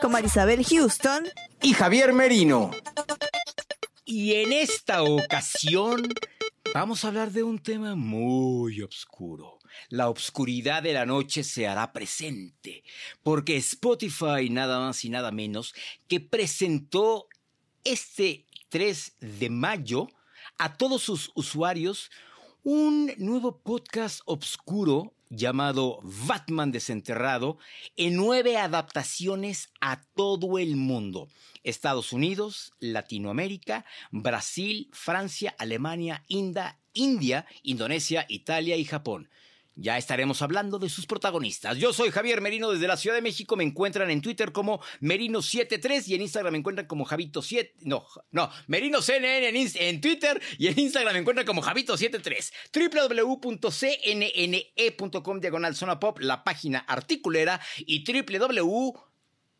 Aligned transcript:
con 0.00 0.12
Marisabel 0.12 0.64
Houston. 0.64 1.26
y 1.62 1.72
Javier 1.72 2.12
Merino. 2.12 2.70
Y 4.04 4.34
en 4.34 4.52
esta 4.52 5.02
ocasión 5.02 6.02
vamos 6.72 7.04
a 7.04 7.08
hablar 7.08 7.30
de 7.30 7.42
un 7.42 7.58
tema 7.58 7.94
muy 7.94 8.82
oscuro. 8.82 9.58
La 9.88 10.08
obscuridad 10.08 10.82
de 10.82 10.92
la 10.92 11.06
noche 11.06 11.44
se 11.44 11.66
hará 11.66 11.92
presente, 11.92 12.84
porque 13.22 13.56
Spotify 13.56 14.48
nada 14.50 14.78
más 14.78 15.04
y 15.04 15.10
nada 15.10 15.30
menos 15.30 15.74
que 16.08 16.20
presentó 16.20 17.28
este 17.84 18.46
3 18.70 19.16
de 19.20 19.50
mayo 19.50 20.08
a 20.58 20.76
todos 20.76 21.02
sus 21.02 21.30
usuarios 21.34 22.10
un 22.62 23.12
nuevo 23.18 23.60
podcast 23.60 24.20
obscuro 24.26 25.14
llamado 25.30 26.00
Batman 26.02 26.72
Desenterrado 26.72 27.58
en 27.96 28.16
nueve 28.16 28.56
adaptaciones 28.56 29.70
a 29.80 30.02
todo 30.14 30.58
el 30.58 30.76
mundo. 30.76 31.28
Estados 31.64 32.12
Unidos, 32.12 32.72
Latinoamérica, 32.80 33.84
Brasil, 34.10 34.88
Francia, 34.92 35.54
Alemania, 35.58 36.24
India, 36.28 36.78
India, 36.94 37.46
Indonesia, 37.62 38.26
Italia 38.28 38.76
y 38.76 38.84
Japón. 38.84 39.28
Ya 39.80 39.96
estaremos 39.96 40.42
hablando 40.42 40.80
de 40.80 40.88
sus 40.88 41.06
protagonistas. 41.06 41.78
Yo 41.78 41.92
soy 41.92 42.10
Javier 42.10 42.40
Merino 42.40 42.72
desde 42.72 42.88
la 42.88 42.96
Ciudad 42.96 43.14
de 43.14 43.22
México. 43.22 43.54
Me 43.54 43.62
encuentran 43.62 44.10
en 44.10 44.20
Twitter 44.20 44.50
como 44.50 44.80
Merino73 45.00 46.08
y 46.08 46.16
en 46.16 46.22
Instagram 46.22 46.50
me 46.50 46.58
encuentran 46.58 46.88
como 46.88 47.06
Javito7. 47.06 47.74
No, 47.82 48.04
no, 48.32 48.50
Merino 48.66 49.00
CNN 49.00 49.56
en, 49.76 50.00
Twitter 50.00 50.42
y 50.58 50.66
en 50.66 50.80
Instagram 50.80 51.12
me 51.12 51.20
encuentran 51.20 51.46
como 51.46 51.62
Javito73. 51.62 52.52
www.cnne.com 52.74 53.70
diagonal 55.40 55.76
zona 55.76 56.00
pop, 56.00 56.18
la 56.18 56.42
página 56.42 56.80
articulera 56.80 57.60
y 57.78 58.04
www. 58.04 59.07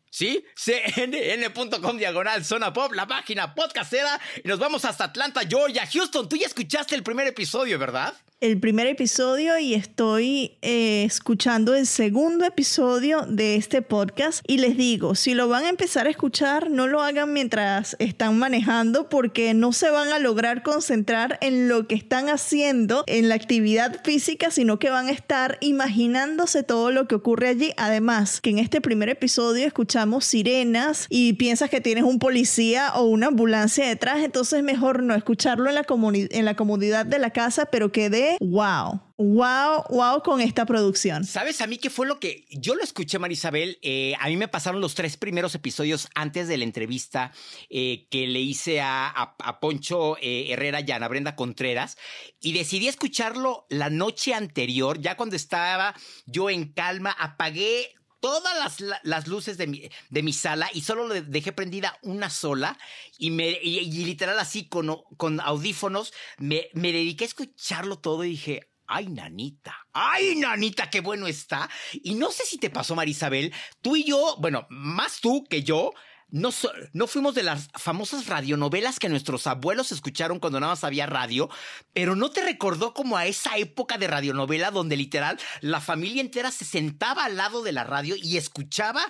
¿Sí? 0.09 0.43
cnn.com 0.55 1.97
diagonal 1.97 2.43
zona 2.43 2.73
pop, 2.73 2.93
la 2.93 3.07
página 3.07 3.53
podcastera. 3.53 4.19
Y 4.43 4.47
nos 4.47 4.59
vamos 4.59 4.85
hasta 4.85 5.05
Atlanta, 5.05 5.41
Georgia. 5.47 5.85
Houston, 5.85 6.27
tú 6.27 6.35
ya 6.35 6.47
escuchaste 6.47 6.95
el 6.95 7.03
primer 7.03 7.27
episodio, 7.27 7.77
¿verdad? 7.77 8.13
El 8.41 8.57
primer 8.57 8.87
episodio 8.87 9.59
y 9.59 9.73
estoy 9.73 10.57
eh, 10.61 11.03
escuchando 11.03 11.75
el 11.75 11.85
segundo 11.85 12.45
episodio 12.45 13.25
de 13.27 13.57
este 13.57 13.81
podcast. 13.81 14.41
Y 14.47 14.59
les 14.59 14.77
digo, 14.77 15.13
si 15.15 15.33
lo 15.33 15.49
van 15.49 15.65
a 15.65 15.69
empezar 15.69 16.07
a 16.07 16.09
escuchar, 16.09 16.71
no 16.71 16.87
lo 16.87 17.01
hagan 17.01 17.33
mientras 17.33 17.97
están 17.99 18.39
manejando 18.39 19.09
porque 19.09 19.53
no 19.53 19.73
se 19.73 19.89
van 19.89 20.07
a 20.13 20.19
lograr 20.19 20.63
concentrar 20.63 21.37
en 21.41 21.67
lo 21.67 21.85
que 21.85 21.95
están 21.95 22.29
haciendo, 22.29 23.03
en 23.07 23.27
la 23.27 23.35
actividad 23.35 24.01
física, 24.05 24.51
sino 24.51 24.79
que 24.79 24.89
van 24.89 25.09
a 25.09 25.11
estar 25.11 25.57
imaginándose 25.59 26.63
todo 26.63 26.91
lo 26.91 27.09
que 27.09 27.15
ocurre 27.15 27.49
allí. 27.49 27.73
Además, 27.75 28.39
que 28.39 28.51
en 28.51 28.59
este 28.59 28.79
primer 28.79 29.09
episodio 29.09 29.67
escuchamos 29.67 29.98
sirenas 30.21 31.07
y 31.09 31.33
piensas 31.33 31.69
que 31.69 31.81
tienes 31.81 32.03
un 32.03 32.19
policía 32.19 32.93
o 32.95 33.03
una 33.03 33.27
ambulancia 33.27 33.87
detrás, 33.87 34.23
entonces 34.23 34.63
mejor 34.63 35.03
no 35.03 35.15
escucharlo 35.15 35.69
en 35.69 35.75
la, 35.75 35.85
en 35.89 36.45
la 36.45 36.55
comodidad 36.55 37.05
de 37.05 37.19
la 37.19 37.31
casa, 37.31 37.65
pero 37.65 37.91
que 37.91 38.09
de 38.09 38.37
wow, 38.39 39.01
wow, 39.17 39.83
wow 39.89 40.23
con 40.23 40.41
esta 40.41 40.65
producción. 40.65 41.25
¿Sabes 41.25 41.61
a 41.61 41.67
mí 41.67 41.77
qué 41.77 41.89
fue 41.89 42.07
lo 42.07 42.19
que 42.19 42.45
yo 42.49 42.75
lo 42.75 42.83
escuché, 42.83 43.19
Marisabel? 43.19 43.77
Eh, 43.81 44.13
a 44.19 44.27
mí 44.27 44.37
me 44.37 44.47
pasaron 44.47 44.81
los 44.81 44.95
tres 44.95 45.17
primeros 45.17 45.55
episodios 45.55 46.09
antes 46.15 46.47
de 46.47 46.57
la 46.57 46.63
entrevista 46.63 47.31
eh, 47.69 48.07
que 48.09 48.27
le 48.27 48.39
hice 48.39 48.81
a 48.81 49.35
Poncho 49.61 50.17
eh, 50.21 50.51
Herrera 50.51 50.81
y 50.81 50.91
a 50.91 50.95
Ana 50.95 51.07
Brenda 51.07 51.35
Contreras 51.35 51.97
y 52.41 52.53
decidí 52.53 52.87
escucharlo 52.87 53.65
la 53.69 53.89
noche 53.89 54.33
anterior, 54.33 54.99
ya 54.99 55.17
cuando 55.17 55.35
estaba 55.35 55.93
yo 56.25 56.49
en 56.49 56.71
calma, 56.71 57.11
apagué 57.11 57.93
todas 58.19 58.55
las, 58.57 58.79
la- 58.81 58.99
las 59.03 59.27
luces 59.27 59.57
de 59.57 59.67
mi, 59.67 59.89
de 60.09 60.23
mi 60.23 60.33
sala 60.33 60.69
y 60.73 60.81
solo 60.81 61.07
le 61.07 61.21
dejé 61.21 61.51
prendida 61.51 61.97
una 62.01 62.29
sola 62.29 62.77
y, 63.17 63.31
me, 63.31 63.49
y, 63.61 63.79
y 63.79 64.05
literal 64.05 64.37
así 64.39 64.67
con, 64.67 65.03
con 65.17 65.39
audífonos 65.39 66.13
me, 66.37 66.69
me 66.73 66.91
dediqué 66.91 67.25
a 67.25 67.27
escucharlo 67.27 67.99
todo 67.99 68.23
y 68.23 68.29
dije, 68.31 68.69
ay 68.87 69.07
nanita, 69.07 69.75
ay 69.93 70.35
nanita, 70.35 70.89
qué 70.89 71.01
bueno 71.01 71.27
está. 71.27 71.69
Y 71.93 72.15
no 72.15 72.31
sé 72.31 72.45
si 72.45 72.57
te 72.57 72.69
pasó 72.69 72.95
Marisabel, 72.95 73.53
tú 73.81 73.95
y 73.95 74.03
yo, 74.03 74.35
bueno, 74.39 74.65
más 74.69 75.21
tú 75.21 75.45
que 75.49 75.63
yo. 75.63 75.91
No, 76.31 76.49
no 76.93 77.07
fuimos 77.07 77.33
de 77.33 77.41
las 77.41 77.69
famosas 77.73 78.27
radionovelas 78.27 78.99
que 78.99 79.09
nuestros 79.09 79.47
abuelos 79.47 79.91
escucharon 79.91 80.39
cuando 80.39 80.59
nada 80.59 80.73
más 80.73 80.83
había 80.83 81.07
radio, 81.07 81.49
pero 81.93 82.15
no 82.15 82.29
te 82.29 82.43
recordó 82.43 82.93
como 82.93 83.17
a 83.17 83.25
esa 83.25 83.57
época 83.57 83.97
de 83.97 84.07
radionovela 84.07 84.69
donde 84.69 84.95
literal 84.95 85.39
la 85.61 85.81
familia 85.81 86.21
entera 86.21 86.51
se 86.51 86.65
sentaba 86.65 87.25
al 87.25 87.37
lado 87.37 87.63
de 87.63 87.71
la 87.71 87.83
radio 87.83 88.15
y 88.15 88.37
escuchaba 88.37 89.01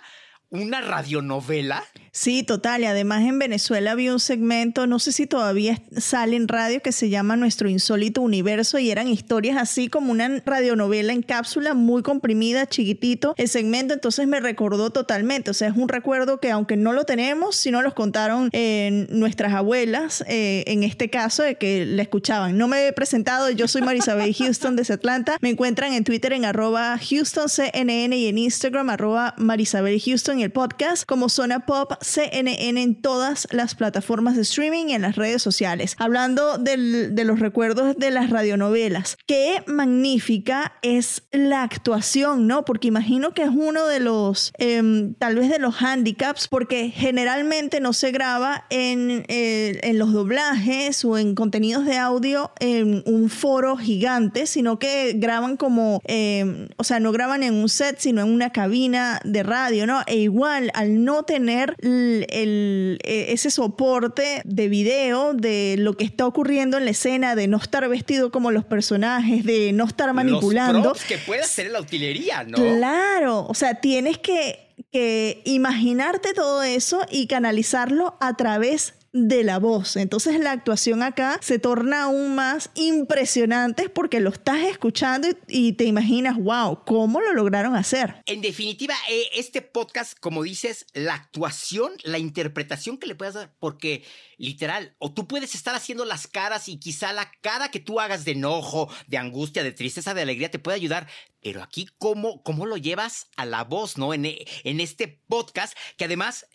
una 0.51 0.81
radionovela. 0.81 1.83
Sí, 2.11 2.41
total. 2.43 2.81
Y 2.81 2.85
además 2.85 3.21
en 3.21 3.37
Venezuela 3.37 3.91
había 3.91 4.11
un 4.11 4.19
segmento, 4.19 4.87
no 4.87 4.97
sé 4.97 5.11
si 5.11 5.27
todavía 5.27 5.79
sale 5.95 6.35
en 6.35 6.47
radio, 6.47 6.81
que 6.81 6.91
se 6.91 7.09
llama 7.09 7.35
Nuestro 7.35 7.69
Insólito 7.69 8.21
Universo 8.21 8.79
y 8.79 8.89
eran 8.89 9.07
historias 9.07 9.57
así 9.57 9.89
como 9.89 10.11
una 10.11 10.41
radionovela 10.43 11.13
en 11.13 11.21
cápsula 11.21 11.75
muy 11.75 12.01
comprimida, 12.01 12.65
chiquitito. 12.65 13.35
El 13.37 13.47
segmento 13.47 13.93
entonces 13.93 14.27
me 14.27 14.39
recordó 14.39 14.89
totalmente. 14.89 15.51
O 15.51 15.53
sea, 15.53 15.67
es 15.67 15.78
un 15.78 15.87
recuerdo 15.87 16.40
que 16.40 16.49
aunque 16.49 16.78
no 16.78 16.93
lo 16.93 17.05
tenemos, 17.05 17.55
si 17.55 17.69
no 17.69 17.84
los 17.84 17.93
contaron 17.93 18.49
eh, 18.53 19.05
nuestras 19.09 19.53
abuelas, 19.53 20.23
eh, 20.28 20.63
en 20.66 20.84
este 20.84 21.11
caso, 21.11 21.43
de 21.43 21.55
que 21.55 21.85
la 21.85 22.02
escuchaban. 22.02 22.57
No 22.57 22.67
me 22.67 22.87
he 22.87 22.93
presentado, 22.93 23.52
yo 23.52 23.67
soy 23.67 23.84
Marisabel 23.84 24.34
Houston 24.37 24.75
desde 24.75 24.95
Atlanta. 24.95 25.37
Me 25.41 25.49
encuentran 25.49 25.93
en 25.93 26.03
Twitter 26.03 26.34
en 26.34 26.43
arroba 26.43 26.99
HoustonCNN 26.99 28.13
y 28.13 28.28
en 28.28 28.40
Instagram 28.40 28.90
arroba 28.90 29.35
Marisabel 29.37 30.02
Houston. 30.02 30.39
En 30.40 30.46
el 30.46 30.52
podcast 30.52 31.06
como 31.06 31.28
Zona 31.28 31.66
Pop 31.66 31.94
CNN 32.02 32.82
en 32.82 33.02
todas 33.02 33.47
las 33.52 33.76
plataformas 33.76 34.38
de 34.38 34.44
streaming 34.44 34.86
y 34.88 34.94
en 34.94 35.02
las 35.02 35.18
redes 35.18 35.41
sociales. 35.41 35.96
Hablando 35.97 36.58
de 36.58 36.78
los 37.26 37.40
recuerdos 37.40 37.97
de 37.97 38.09
las 38.12 38.30
radionovelas. 38.30 39.18
Qué 39.28 39.64
magnífica 39.68 40.74
es 40.82 41.24
la 41.32 41.64
actuación, 41.64 42.47
¿no? 42.47 42.64
Porque 42.64 42.88
imagino 42.88 43.34
que 43.34 43.44
es 43.44 43.50
uno 43.50 43.86
de 43.86 44.00
los, 44.00 44.53
em, 44.58 45.14
tal 45.16 45.36
vez 45.36 45.50
de 45.50 45.59
los 45.59 45.82
handicaps, 45.82 46.47
porque 46.47 46.90
generalmente 46.90 47.82
no 47.82 47.91
se 47.91 48.12
graba 48.12 48.66
en, 48.70 49.26
eh, 49.28 49.80
en 49.84 50.00
los 50.00 50.14
doblajes 50.14 51.03
o 51.03 51.18
en 51.18 51.36
contenidos 51.36 51.86
de 51.86 51.97
audio 51.97 52.52
en 52.59 53.03
un 53.06 53.30
foro 53.30 53.76
gigante, 53.76 54.46
sino 54.46 54.80
que 54.80 55.14
graban 55.16 55.58
como, 55.58 56.02
em, 56.06 56.70
o 56.78 56.84
sea, 56.84 57.00
no 57.00 57.12
graban 57.12 57.44
en 57.44 57.56
un 57.56 57.68
set, 57.68 57.97
sino 58.00 58.22
en 58.22 58.32
una 58.32 58.52
cabina 58.52 59.20
de 59.26 59.44
radio, 59.44 59.86
¿no? 59.86 60.02
E 60.08 60.28
igual, 60.29 60.72
al 60.73 61.03
no 61.03 61.23
tener 61.23 61.76
el, 61.79 62.99
e, 63.03 63.34
ese 63.34 63.49
soporte 63.49 64.41
de 64.46 64.70
video 64.70 65.34
de 65.34 65.76
lo 65.78 65.97
que 65.97 66.03
está 66.03 66.26
ocurriendo 66.26 66.78
en 66.78 66.85
la 66.85 66.91
escena, 66.91 67.35
de 67.35 67.47
no 67.47 67.58
estar 67.58 67.87
vestido 67.90 68.31
como 68.31 68.52
los 68.52 68.64
personajes, 68.64 69.43
de 69.43 69.72
no 69.73 69.85
estar 69.85 70.14
manipulando. 70.14 70.90
Los 70.90 71.03
que 71.03 71.17
puede 71.17 71.41
hacer 71.41 71.72
la 71.72 71.81
utilería, 71.81 72.43
¿no? 72.43 72.58
Claro, 72.58 73.46
o 73.47 73.53
sea, 73.53 73.76
tienes 73.76 74.17
que, 74.20 74.59
que 74.91 75.41
imaginarte 75.46 76.34
todo 76.34 76.64
eso 76.64 77.05
y 77.09 77.28
canalizarlo 77.28 78.17
a 78.22 78.37
través 78.37 78.93
de 79.11 79.44
la 79.44 79.59
voz. 79.59 79.96
Entonces 79.96 80.40
la 80.40 80.52
actuación 80.52 81.03
acá 81.03 81.40
se 81.41 81.59
torna 81.59 82.03
aún 82.03 82.35
más 82.35 82.70
impresionante 82.76 83.90
porque 83.90 84.20
lo 84.20 84.29
estás 84.29 84.64
escuchando 84.64 85.28
y, 85.47 85.73
te 85.73 85.85
imaginas, 85.85 86.38
wow, 86.38 86.84
¿cómo 86.85 87.22
lo 87.22 87.34
lograron 87.34 87.76
hacer? 87.76 88.22
En 88.26 88.41
definitiva, 88.41 88.96
eh, 89.09 89.23
este 89.35 89.61
podcast, 89.61 90.17
como 90.20 90.44
dices, 90.44 90.85
la 90.94 91.16
actuación, 91.16 91.91
la 92.03 92.20
interpretación 92.20 92.97
que 92.97 93.08
le 93.08 93.16
puedas 93.16 93.34
dar, 93.34 93.53
porque 93.59 94.03
literal, 94.38 94.96
o 95.00 95.14
tú 95.14 95.28
puedes 95.28 95.55
estar 95.55 95.76
haciendo 95.76 96.05
las 96.05 96.28
caras 96.28 96.70
y 96.70 96.79
quizá 96.79 97.14
la 97.14 97.32
cara 97.41 97.72
que 97.72 97.79
tú 97.79 98.00
hagas 98.00 98.26
de 98.26 98.32
enojo, 98.32 98.90
de 99.08 99.17
angustia, 99.17 99.64
de 99.64 99.72
tristeza, 99.72 100.14
de 100.14 100.22
alegría 100.22 100.52
te 100.52 100.59
puede 100.59 100.78
ayudar, 100.78 101.08
pero 101.41 101.64
aquí 101.64 101.88
cómo, 101.97 102.44
cómo 102.44 102.66
lo 102.66 102.78
llevas 102.78 103.28
a 103.38 103.46
la 103.46 103.64
voz, 103.64 103.97
¿no? 103.97 104.14
En, 104.14 104.26
en 104.26 104.79
este 104.79 105.08
podcast, 105.28 105.78
que 105.97 106.05
además 106.05 106.46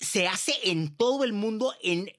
se 0.00 0.26
hace 0.28 0.54
en 0.64 0.96
todo 0.96 1.24
el 1.24 1.32
mundo 1.32 1.74
en 1.82 2.10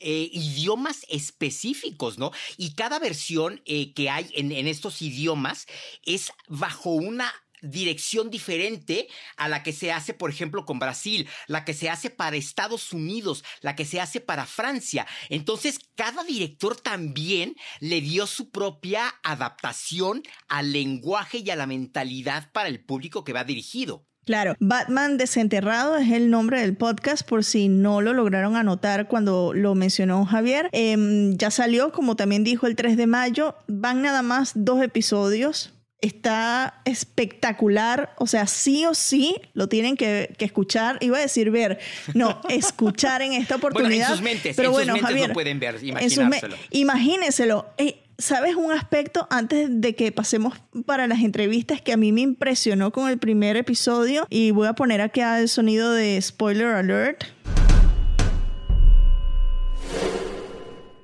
eh, 0.00 0.30
idiomas 0.32 1.04
específicos, 1.10 2.16
¿no? 2.16 2.30
Y 2.56 2.72
cada 2.72 2.98
versión 2.98 3.60
eh, 3.66 3.92
que 3.92 4.08
hay 4.08 4.30
en, 4.34 4.50
estos 4.66 5.02
idiomas 5.02 5.66
es 6.06 6.32
bajo 6.48 6.90
una 6.90 7.30
dirección 7.60 8.30
diferente 8.30 9.08
a 9.36 9.48
la 9.48 9.62
que 9.62 9.74
se 9.74 9.92
hace, 9.92 10.14
por 10.14 10.30
ejemplo, 10.30 10.64
con 10.64 10.78
Brasil, 10.78 11.28
la 11.48 11.66
que 11.66 11.74
se 11.74 11.90
hace 11.90 12.08
para 12.08 12.36
Estados 12.36 12.94
Unidos, 12.94 13.44
la 13.60 13.76
que 13.76 13.84
se 13.84 14.00
hace 14.00 14.20
para 14.20 14.46
Francia. 14.46 15.06
Entonces, 15.28 15.80
cada 15.96 16.24
director 16.24 16.80
también 16.80 17.54
le 17.80 18.00
dio 18.00 18.26
su 18.26 18.50
propia 18.50 19.16
adaptación 19.22 20.22
al 20.48 20.72
lenguaje 20.72 21.42
y 21.44 21.50
a 21.50 21.56
la 21.56 21.66
mentalidad 21.66 22.50
para 22.52 22.70
el 22.70 22.82
público 22.82 23.22
que 23.22 23.34
va 23.34 23.44
dirigido. 23.44 24.06
Claro, 24.28 24.56
Batman 24.60 25.16
Desenterrado 25.16 25.96
es 25.96 26.10
el 26.10 26.28
nombre 26.28 26.60
del 26.60 26.76
podcast 26.76 27.26
por 27.26 27.44
si 27.44 27.70
no 27.70 28.02
lo 28.02 28.12
lograron 28.12 28.56
anotar 28.56 29.08
cuando 29.08 29.54
lo 29.54 29.74
mencionó 29.74 30.26
Javier. 30.26 30.68
Em, 30.72 31.34
ya 31.38 31.50
salió, 31.50 31.92
como 31.92 32.14
también 32.14 32.44
dijo, 32.44 32.66
el 32.66 32.76
3 32.76 32.98
de 32.98 33.06
mayo. 33.06 33.54
Van 33.68 34.02
nada 34.02 34.20
más 34.20 34.52
dos 34.54 34.82
episodios. 34.82 35.72
Está 36.02 36.82
espectacular, 36.84 38.14
o 38.18 38.26
sea, 38.26 38.46
sí 38.46 38.84
o 38.84 38.92
sí 38.92 39.34
lo 39.54 39.70
tienen 39.70 39.96
que, 39.96 40.34
escuchar. 40.40 40.98
Iba 41.00 41.16
a 41.16 41.20
decir 41.22 41.50
ver, 41.50 41.78
no, 42.12 42.42
escuchar 42.50 43.22
en 43.22 43.32
esta 43.32 43.56
oportunidad. 43.56 43.88
Bueno, 43.90 44.04
en 44.04 44.16
sus 44.18 44.22
mentes, 44.22 44.56
pero 44.56 44.72
bueno, 44.72 44.94
Javier, 45.00 45.28
lo 45.28 45.34
pueden 45.34 45.58
ver, 45.58 45.82
imaginárselo. 45.82 46.54
Imagínenselo. 46.68 47.66
Eh, 47.78 48.02
¿Sabes 48.20 48.56
un 48.56 48.72
aspecto 48.72 49.28
antes 49.30 49.68
de 49.80 49.94
que 49.94 50.10
pasemos 50.10 50.54
para 50.86 51.06
las 51.06 51.20
entrevistas 51.20 51.80
que 51.80 51.92
a 51.92 51.96
mí 51.96 52.10
me 52.10 52.22
impresionó 52.22 52.90
con 52.90 53.08
el 53.08 53.18
primer 53.18 53.56
episodio? 53.56 54.26
Y 54.28 54.50
voy 54.50 54.66
a 54.66 54.72
poner 54.72 55.00
aquí 55.00 55.20
el 55.20 55.48
sonido 55.48 55.92
de 55.92 56.20
spoiler 56.20 56.66
alert. 56.66 57.22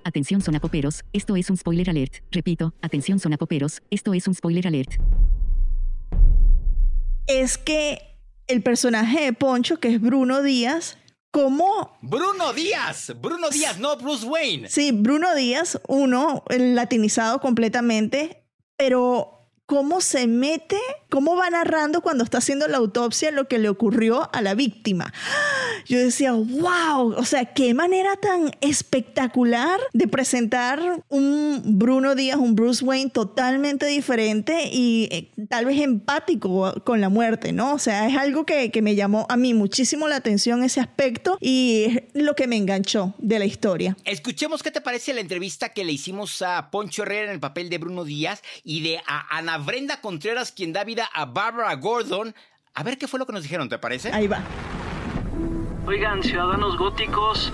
Atención 0.03 0.41
sonapoperos, 0.41 1.05
esto 1.13 1.37
es 1.37 1.49
un 1.51 1.57
spoiler 1.57 1.89
alert. 1.89 2.15
Repito, 2.33 2.75
atención 2.83 3.21
sonapoperos, 3.21 3.81
esto 3.91 4.13
es 4.13 4.27
un 4.27 4.35
spoiler 4.35 4.67
alert. 4.67 4.95
Es 7.29 7.59
que 7.59 8.01
el 8.49 8.61
personaje 8.65 9.25
de 9.25 9.33
Poncho, 9.33 9.79
que 9.79 9.95
es 9.95 10.01
Bruno 10.01 10.43
Díaz, 10.43 10.99
¿Cómo? 11.35 11.99
Bruno 12.01 12.53
Díaz, 12.53 13.13
Bruno 13.21 13.51
Díaz, 13.51 13.81
no 13.81 13.97
Bruce 13.97 14.25
Wayne. 14.25 14.69
Sí, 14.69 14.93
Bruno 14.93 15.35
Díaz, 15.35 15.81
uno, 15.89 16.45
latinizado 16.49 17.41
completamente, 17.41 18.45
pero 18.77 19.44
cómo 19.67 20.01
se 20.01 20.27
mete, 20.27 20.79
cómo 21.09 21.37
va 21.37 21.49
narrando 21.49 22.03
cuando 22.03 22.25
está 22.25 22.39
haciendo 22.39 22.69
la 22.69 22.77
autopsia 22.77 23.31
lo 23.31 23.49
que 23.49 23.59
le 23.59 23.69
ocurrió 23.69 24.29
a 24.35 24.43
la 24.43 24.55
víctima. 24.55 25.13
Yo 25.87 25.99
decía, 25.99 26.33
wow, 26.33 27.15
o 27.17 27.25
sea, 27.25 27.47
qué 27.47 27.73
manera 27.73 28.17
tan 28.17 28.51
espectacular 28.61 29.81
de 29.93 30.09
presentar 30.09 31.03
un 31.09 31.63
Bruno 31.65 32.15
Díaz, 32.15 32.37
un 32.37 32.55
Bruce 32.55 32.85
Wayne 32.85 33.11
totalmente 33.11 33.87
diferente 33.87 34.69
y 34.71 35.09
eh, 35.11 35.31
tal 35.49 35.67
vez 35.67 35.81
empático 35.81 36.75
con 36.85 37.01
la 37.01 37.09
muerte, 37.09 37.53
¿no? 37.53 37.75
O 37.75 37.79
sea, 37.79 38.09
es 38.09 38.17
algo 38.17 38.45
que, 38.45 38.71
que 38.71 38.83
me 38.83 38.95
llamó 38.95 39.27
a 39.29 39.37
mí 39.37 39.55
muchísimo 39.55 40.09
la 40.09 40.17
atención 40.17 40.63
ese 40.63 40.81
aspecto 40.81 41.39
y 41.41 41.85
es 41.85 42.03
lo 42.15 42.35
que 42.35 42.47
me 42.47 42.57
enganchó 42.57 43.15
de 43.19 43.39
la 43.39 43.47
historia. 43.47 43.97
Escuchemos 44.05 44.63
qué 44.63 44.71
te 44.71 44.81
parece 44.81 45.15
la 45.15 45.21
entrevista 45.21 45.71
que 45.71 45.85
le 45.85 45.93
hicimos 45.93 46.43
a 46.43 46.71
Poncho 46.71 47.03
Herrera 47.03 47.27
en 47.27 47.31
el 47.31 47.41
papel 47.41 47.71
de 47.71 47.79
Bruno 47.79 48.05
Díaz 48.05 48.43
y 48.63 48.83
de 48.83 49.01
Ana 49.07 49.54
Brenda 49.59 50.01
Contreras, 50.01 50.53
quien 50.53 50.73
da 50.73 50.85
vida 50.85 51.09
a 51.13 51.25
Barbara 51.27 51.75
Gordon. 51.75 52.35
A 52.75 52.83
ver 52.83 52.99
qué 52.99 53.07
fue 53.07 53.19
lo 53.19 53.27
que 53.27 53.33
nos 53.33 53.43
dijeron, 53.43 53.69
¿te 53.69 53.79
parece? 53.79 54.13
Ahí 54.13 54.27
va. 54.27 54.43
Oigan, 55.87 56.23
ciudadanos 56.23 56.79
góticos, 56.79 57.53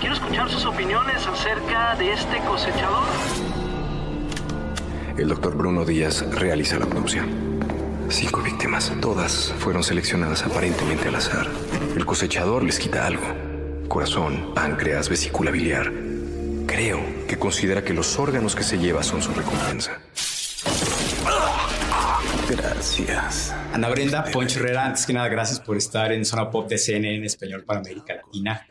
quiero 0.00 0.14
escuchar 0.14 0.50
sus 0.50 0.64
opiniones 0.64 1.24
acerca 1.26 1.94
de 1.96 2.12
este 2.12 2.38
cosechador. 2.40 3.04
El 5.16 5.28
doctor 5.28 5.56
Bruno 5.56 5.84
Díaz 5.84 6.22
realiza 6.34 6.78
la 6.78 6.86
autopsia. 6.86 7.24
Cinco 8.08 8.42
víctimas, 8.42 8.92
todas 9.00 9.54
fueron 9.58 9.84
seleccionadas 9.84 10.42
aparentemente 10.42 11.08
al 11.08 11.14
azar. 11.14 11.46
El 11.94 12.04
cosechador 12.04 12.64
les 12.64 12.80
quita 12.80 13.06
algo. 13.06 13.22
Corazón, 13.86 14.52
páncreas, 14.54 15.08
vesícula 15.08 15.50
biliar. 15.52 15.92
Creo 16.66 17.00
que 17.28 17.38
considera 17.38 17.84
que 17.84 17.94
los 17.94 18.18
órganos 18.18 18.56
que 18.56 18.64
se 18.64 18.78
lleva 18.78 19.02
son 19.02 19.22
su 19.22 19.32
recompensa. 19.32 20.00
Gracias. 22.80 23.54
Ana 23.74 23.90
Brenda, 23.90 24.24
Poncho 24.32 24.58
Herrera, 24.58 24.86
antes 24.86 25.04
que 25.04 25.12
nada, 25.12 25.28
gracias 25.28 25.60
por 25.60 25.76
estar 25.76 26.12
en 26.12 26.24
Zona 26.24 26.50
Pop 26.50 26.66
de 26.66 26.78
CNN 26.78 27.16
en 27.16 27.24
español 27.24 27.62
para 27.62 27.80
América 27.80 28.14
Latina. 28.14 28.66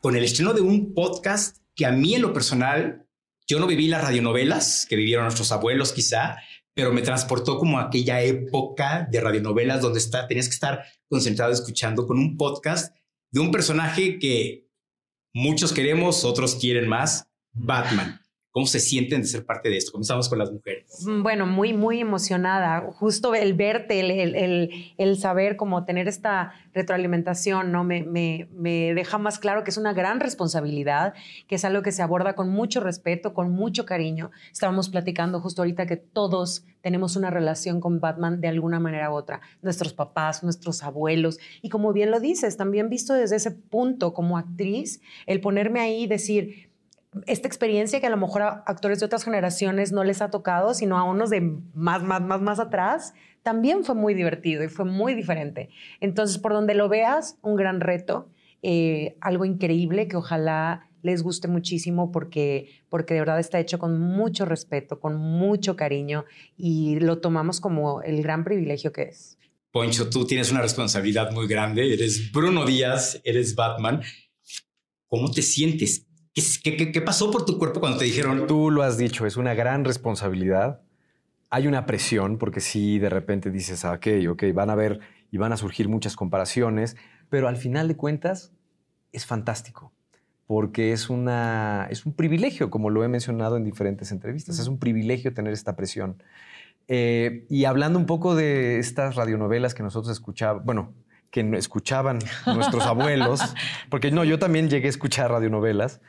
Con 0.00 0.16
el 0.16 0.24
estreno 0.24 0.54
de 0.54 0.62
un 0.62 0.94
podcast 0.94 1.58
que 1.74 1.84
a 1.84 1.92
mí 1.92 2.14
en 2.14 2.22
lo 2.22 2.32
personal, 2.32 3.06
yo 3.46 3.60
no 3.60 3.66
viví 3.66 3.86
las 3.86 4.02
radionovelas 4.02 4.86
que 4.88 4.96
vivieron 4.96 5.24
nuestros 5.24 5.52
abuelos 5.52 5.92
quizá, 5.92 6.38
pero 6.72 6.90
me 6.90 7.02
transportó 7.02 7.58
como 7.58 7.78
a 7.78 7.88
aquella 7.88 8.22
época 8.22 9.06
de 9.10 9.20
radionovelas 9.20 9.82
donde 9.82 9.98
está, 9.98 10.26
tenías 10.26 10.48
que 10.48 10.54
estar 10.54 10.86
concentrado 11.06 11.52
escuchando 11.52 12.06
con 12.06 12.18
un 12.18 12.38
podcast 12.38 12.96
de 13.30 13.40
un 13.40 13.50
personaje 13.50 14.18
que 14.18 14.70
muchos 15.34 15.74
queremos, 15.74 16.24
otros 16.24 16.54
quieren 16.54 16.88
más, 16.88 17.28
Batman. 17.52 18.22
¿Cómo 18.58 18.66
se 18.66 18.80
sienten 18.80 19.20
de 19.20 19.28
ser 19.28 19.46
parte 19.46 19.68
de 19.68 19.76
esto? 19.76 19.92
Comenzamos 19.92 20.28
con 20.28 20.36
las 20.36 20.50
mujeres. 20.50 21.06
Mm, 21.06 21.22
bueno, 21.22 21.46
muy, 21.46 21.74
muy 21.74 22.00
emocionada. 22.00 22.80
Justo 22.90 23.36
el 23.36 23.54
verte, 23.54 24.00
el, 24.00 24.10
el, 24.10 24.94
el, 24.98 25.16
saber 25.16 25.54
cómo 25.54 25.84
tener 25.84 26.08
esta 26.08 26.54
retroalimentación, 26.74 27.70
¿no? 27.70 27.84
Me, 27.84 28.02
me, 28.02 28.48
me, 28.52 28.94
deja 28.94 29.16
más 29.16 29.38
claro 29.38 29.62
que 29.62 29.70
es 29.70 29.76
una 29.76 29.92
gran 29.92 30.18
responsabilidad, 30.18 31.14
que 31.46 31.54
es 31.54 31.64
algo 31.64 31.82
que 31.82 31.92
se 31.92 32.02
aborda 32.02 32.34
con 32.34 32.48
mucho 32.48 32.80
respeto, 32.80 33.32
con 33.32 33.52
mucho 33.52 33.86
cariño. 33.86 34.32
Estábamos 34.50 34.88
platicando 34.88 35.40
justo 35.40 35.62
ahorita 35.62 35.86
que 35.86 35.96
todos 35.96 36.64
tenemos 36.80 37.14
una 37.14 37.30
relación 37.30 37.80
con 37.80 38.00
Batman 38.00 38.40
de 38.40 38.48
alguna 38.48 38.80
manera 38.80 39.12
u 39.12 39.14
otra. 39.14 39.40
Nuestros 39.62 39.92
papás, 39.92 40.42
nuestros 40.42 40.82
abuelos. 40.82 41.38
Y 41.62 41.68
como 41.68 41.92
bien 41.92 42.10
lo 42.10 42.18
dices, 42.18 42.56
también 42.56 42.88
visto 42.88 43.14
desde 43.14 43.36
ese 43.36 43.52
punto 43.52 44.14
como 44.14 44.36
actriz, 44.36 45.00
el 45.26 45.40
ponerme 45.40 45.78
ahí 45.78 46.02
y 46.02 46.06
decir, 46.08 46.67
esta 47.26 47.48
experiencia 47.48 48.00
que 48.00 48.06
a 48.06 48.10
lo 48.10 48.16
mejor 48.16 48.42
a 48.42 48.62
actores 48.66 49.00
de 49.00 49.06
otras 49.06 49.24
generaciones 49.24 49.92
no 49.92 50.04
les 50.04 50.22
ha 50.22 50.30
tocado, 50.30 50.74
sino 50.74 50.98
a 50.98 51.04
unos 51.04 51.30
de 51.30 51.40
más, 51.74 52.02
más, 52.02 52.20
más, 52.20 52.40
más 52.40 52.60
atrás, 52.60 53.14
también 53.42 53.84
fue 53.84 53.94
muy 53.94 54.14
divertido 54.14 54.62
y 54.62 54.68
fue 54.68 54.84
muy 54.84 55.14
diferente. 55.14 55.70
Entonces, 56.00 56.38
por 56.38 56.52
donde 56.52 56.74
lo 56.74 56.88
veas, 56.88 57.38
un 57.42 57.56
gran 57.56 57.80
reto, 57.80 58.28
eh, 58.62 59.16
algo 59.20 59.44
increíble 59.44 60.08
que 60.08 60.16
ojalá 60.16 60.88
les 61.02 61.22
guste 61.22 61.48
muchísimo 61.48 62.10
porque, 62.10 62.82
porque 62.88 63.14
de 63.14 63.20
verdad 63.20 63.38
está 63.38 63.60
hecho 63.60 63.78
con 63.78 64.00
mucho 64.00 64.44
respeto, 64.44 65.00
con 65.00 65.16
mucho 65.16 65.76
cariño 65.76 66.24
y 66.56 66.98
lo 67.00 67.18
tomamos 67.18 67.60
como 67.60 68.02
el 68.02 68.22
gran 68.22 68.44
privilegio 68.44 68.92
que 68.92 69.02
es. 69.02 69.38
Poncho, 69.70 70.10
tú 70.10 70.26
tienes 70.26 70.50
una 70.50 70.62
responsabilidad 70.62 71.30
muy 71.30 71.46
grande. 71.46 71.92
Eres 71.92 72.32
Bruno 72.32 72.64
Díaz, 72.64 73.20
eres 73.22 73.54
Batman. 73.54 74.02
¿Cómo 75.06 75.30
te 75.30 75.42
sientes? 75.42 76.07
¿Qué, 76.62 76.76
qué, 76.76 76.92
qué 76.92 77.00
pasó 77.00 77.30
por 77.30 77.44
tu 77.44 77.58
cuerpo 77.58 77.80
cuando 77.80 77.98
te 77.98 78.04
dijeron? 78.04 78.46
Tú 78.46 78.70
lo 78.70 78.82
has 78.82 78.98
dicho, 78.98 79.26
es 79.26 79.36
una 79.36 79.54
gran 79.54 79.84
responsabilidad. 79.84 80.80
Hay 81.50 81.66
una 81.66 81.86
presión 81.86 82.38
porque 82.38 82.60
si 82.60 82.98
de 82.98 83.08
repente 83.08 83.50
dices, 83.50 83.84
ah, 83.84 83.92
ok, 83.92 84.06
ok, 84.30 84.44
van 84.52 84.70
a 84.70 84.74
ver 84.74 85.00
y 85.30 85.38
van 85.38 85.52
a 85.52 85.56
surgir 85.56 85.88
muchas 85.88 86.16
comparaciones, 86.16 86.96
pero 87.28 87.48
al 87.48 87.56
final 87.56 87.88
de 87.88 87.96
cuentas 87.96 88.52
es 89.12 89.26
fantástico 89.26 89.92
porque 90.48 90.92
es, 90.92 91.10
una, 91.10 91.86
es 91.90 92.06
un 92.06 92.14
privilegio, 92.14 92.70
como 92.70 92.88
lo 92.88 93.04
he 93.04 93.08
mencionado 93.08 93.58
en 93.58 93.64
diferentes 93.64 94.12
entrevistas, 94.12 94.58
es 94.58 94.66
un 94.66 94.78
privilegio 94.78 95.34
tener 95.34 95.52
esta 95.52 95.76
presión. 95.76 96.22
Eh, 96.88 97.44
y 97.50 97.66
hablando 97.66 97.98
un 97.98 98.06
poco 98.06 98.34
de 98.34 98.78
estas 98.78 99.14
radionovelas 99.14 99.74
que 99.74 99.82
nosotros 99.82 100.10
escuchábamos, 100.10 100.64
bueno, 100.64 100.94
que 101.30 101.42
escuchaban 101.58 102.18
nuestros 102.46 102.86
abuelos, 102.86 103.40
porque 103.90 104.10
no, 104.10 104.24
yo 104.24 104.38
también 104.38 104.70
llegué 104.70 104.86
a 104.86 104.90
escuchar 104.90 105.30
radionovelas, 105.30 106.00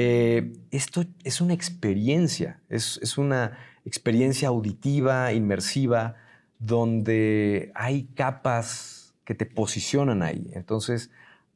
eh, 0.00 0.52
esto 0.70 1.04
es 1.24 1.40
una 1.40 1.54
experiencia, 1.54 2.60
es, 2.68 3.00
es, 3.02 3.18
una 3.18 3.58
experiencia 3.84 4.46
auditiva, 4.46 5.32
inmersiva, 5.32 6.14
donde 6.60 7.72
hay 7.74 8.04
capas 8.14 9.12
que 9.24 9.34
te 9.34 9.44
posicionan 9.44 10.22
ahí. 10.22 10.52
Entonces, 10.52 11.10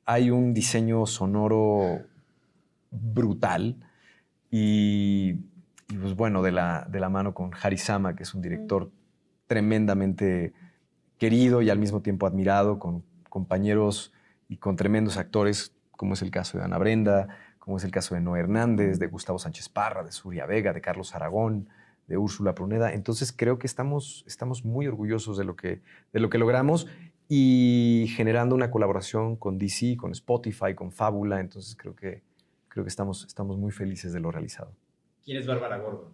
hay 0.04 0.30
un 0.30 0.54
diseño 0.54 1.06
sonoro 1.06 2.00
brutal 2.90 3.76
y, 4.50 5.34
pues 6.00 6.16
bueno, 6.16 6.42
de 6.42 6.50
la, 6.50 6.84
de 6.90 6.98
la 6.98 7.08
mano 7.08 7.34
con 7.34 7.52
Harisama, 7.54 8.16
que 8.16 8.24
es 8.24 8.34
un 8.34 8.42
director 8.42 8.90
tremendamente 9.46 10.52
querido 11.16 11.62
y 11.62 11.70
al 11.70 11.78
mismo 11.78 12.02
tiempo 12.02 12.26
admirado, 12.26 12.80
con 12.80 13.04
compañeros 13.28 14.12
y 14.48 14.56
con 14.56 14.74
tremendos 14.74 15.16
actores, 15.16 15.76
como 15.92 16.14
es 16.14 16.22
el 16.22 16.32
caso 16.32 16.58
de 16.58 16.64
Ana 16.64 16.78
Brenda, 16.78 17.28
como 17.62 17.76
es 17.76 17.84
el 17.84 17.92
caso 17.92 18.16
de 18.16 18.20
Noé 18.20 18.40
Hernández, 18.40 18.98
de 18.98 19.06
Gustavo 19.06 19.38
Sánchez 19.38 19.68
Parra, 19.68 20.02
de 20.02 20.10
Suria 20.10 20.46
Vega, 20.46 20.72
de 20.72 20.80
Carlos 20.80 21.14
Aragón, 21.14 21.68
de 22.08 22.16
Úrsula 22.16 22.56
Pruneda. 22.56 22.92
Entonces 22.92 23.32
creo 23.32 23.60
que 23.60 23.68
estamos, 23.68 24.24
estamos 24.26 24.64
muy 24.64 24.88
orgullosos 24.88 25.38
de 25.38 25.44
lo, 25.44 25.54
que, 25.54 25.80
de 26.12 26.18
lo 26.18 26.28
que 26.28 26.38
logramos 26.38 26.88
y 27.28 28.12
generando 28.16 28.56
una 28.56 28.72
colaboración 28.72 29.36
con 29.36 29.58
DC, 29.58 29.96
con 29.96 30.10
Spotify, 30.10 30.74
con 30.74 30.90
Fábula. 30.90 31.38
Entonces 31.38 31.76
creo 31.76 31.94
que, 31.94 32.24
creo 32.66 32.84
que 32.84 32.88
estamos, 32.88 33.24
estamos 33.28 33.56
muy 33.56 33.70
felices 33.70 34.12
de 34.12 34.18
lo 34.18 34.32
realizado. 34.32 34.72
¿Quién 35.24 35.38
es 35.38 35.46
Bárbara 35.46 35.78
Gordon? 35.78 36.12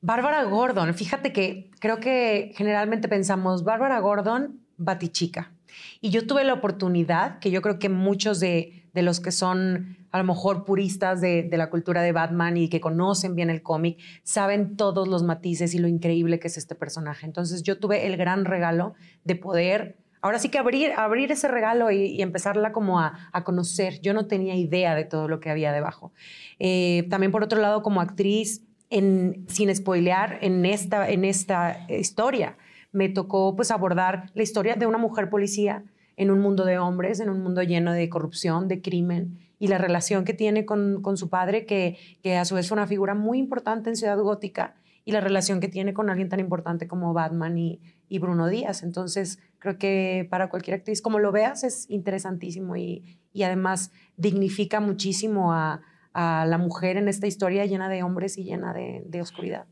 Bárbara 0.00 0.44
Gordon, 0.44 0.94
fíjate 0.94 1.30
que 1.30 1.70
creo 1.78 2.00
que 2.00 2.52
generalmente 2.56 3.06
pensamos 3.06 3.64
Bárbara 3.64 4.00
Gordon, 4.00 4.60
Batichica. 4.78 5.52
Y 6.00 6.10
yo 6.10 6.26
tuve 6.26 6.44
la 6.44 6.54
oportunidad, 6.54 7.38
que 7.38 7.50
yo 7.50 7.62
creo 7.62 7.78
que 7.78 7.88
muchos 7.88 8.40
de, 8.40 8.88
de 8.94 9.02
los 9.02 9.20
que 9.20 9.32
son 9.32 9.96
a 10.10 10.18
lo 10.18 10.24
mejor 10.24 10.64
puristas 10.64 11.20
de, 11.20 11.42
de, 11.42 11.56
la 11.56 11.68
cultura 11.68 12.02
de 12.02 12.12
Batman 12.12 12.56
y 12.56 12.68
que 12.68 12.80
conocen 12.80 13.34
bien 13.34 13.50
el 13.50 13.62
cómic, 13.62 13.98
saben 14.22 14.76
todos 14.76 15.06
los 15.06 15.22
matices 15.22 15.74
y 15.74 15.78
lo 15.78 15.88
increíble 15.88 16.38
que 16.38 16.48
es 16.48 16.56
este 16.56 16.74
personaje. 16.74 17.26
Entonces 17.26 17.62
yo 17.62 17.78
tuve 17.78 18.06
el 18.06 18.16
gran 18.16 18.44
regalo 18.44 18.94
de 19.24 19.36
poder 19.36 19.96
ahora 20.20 20.38
sí 20.38 20.48
que 20.48 20.58
abrir, 20.58 20.92
abrir 20.96 21.30
ese 21.32 21.48
regalo 21.48 21.90
y, 21.90 22.20
empezarla 22.22 22.72
como 22.72 23.00
a, 23.00 23.30
conocer. 23.44 24.00
Yo 24.00 24.14
no 24.14 24.26
tenía 24.26 24.54
idea 24.54 24.94
de 24.94 25.04
todo 25.04 25.28
lo 25.28 25.40
que 25.40 25.50
había 25.50 25.72
debajo. 25.72 26.12
Eh, 26.58 27.06
también 27.10 27.32
por 27.32 27.42
otro 27.42 27.60
lado, 27.60 27.82
como 27.82 28.00
actriz, 28.00 28.64
sin 28.90 29.74
spoilear, 29.74 30.38
en 30.40 30.64
esta, 30.64 31.08
en 31.08 31.24
esta 31.24 31.86
historia, 31.88 32.56
me 32.92 33.08
tocó 33.08 33.54
pues 33.56 33.70
abordar 33.70 34.30
la 34.34 34.42
historia 34.42 34.74
de 34.74 34.86
una 34.86 34.98
mujer 34.98 35.30
policía 35.30 35.84
en 36.16 36.30
un 36.30 36.40
mundo 36.40 36.64
de 36.64 36.78
hombres, 36.78 37.20
en 37.20 37.30
un 37.30 37.42
mundo 37.42 37.62
lleno 37.62 37.92
de 37.92 38.08
corrupción, 38.08 38.66
de 38.66 38.82
crimen, 38.82 39.38
y 39.60 39.68
la 39.68 39.78
relación 39.78 40.24
que 40.24 40.34
tiene 40.34 40.64
con, 40.66 41.00
con 41.02 41.16
su 41.16 41.28
padre, 41.28 41.66
que, 41.66 41.96
que 42.22 42.36
a 42.36 42.44
su 42.44 42.54
vez 42.54 42.68
fue 42.68 42.76
una 42.76 42.86
figura 42.86 43.14
muy 43.14 43.38
importante 43.38 43.90
en 43.90 43.96
Ciudad 43.96 44.18
Gótica, 44.18 44.74
y 45.08 45.12
la 45.12 45.22
relación 45.22 45.58
que 45.58 45.68
tiene 45.68 45.94
con 45.94 46.10
alguien 46.10 46.28
tan 46.28 46.38
importante 46.38 46.86
como 46.86 47.14
Batman 47.14 47.56
y, 47.56 47.80
y 48.10 48.18
Bruno 48.18 48.46
Díaz. 48.46 48.82
Entonces, 48.82 49.38
creo 49.58 49.78
que 49.78 50.26
para 50.28 50.50
cualquier 50.50 50.76
actriz, 50.76 51.00
como 51.00 51.18
lo 51.18 51.32
veas, 51.32 51.64
es 51.64 51.88
interesantísimo 51.88 52.76
y, 52.76 53.18
y 53.32 53.44
además 53.44 53.90
dignifica 54.18 54.80
muchísimo 54.80 55.54
a, 55.54 55.80
a, 56.12 56.44
la 56.44 56.58
mujer 56.58 56.98
en 56.98 57.08
esta 57.08 57.26
historia 57.26 57.64
llena 57.64 57.88
de 57.88 58.02
hombres 58.02 58.36
y 58.36 58.44
llena 58.44 58.74
de, 58.74 59.02
de 59.06 59.22
oscuridad. 59.22 59.64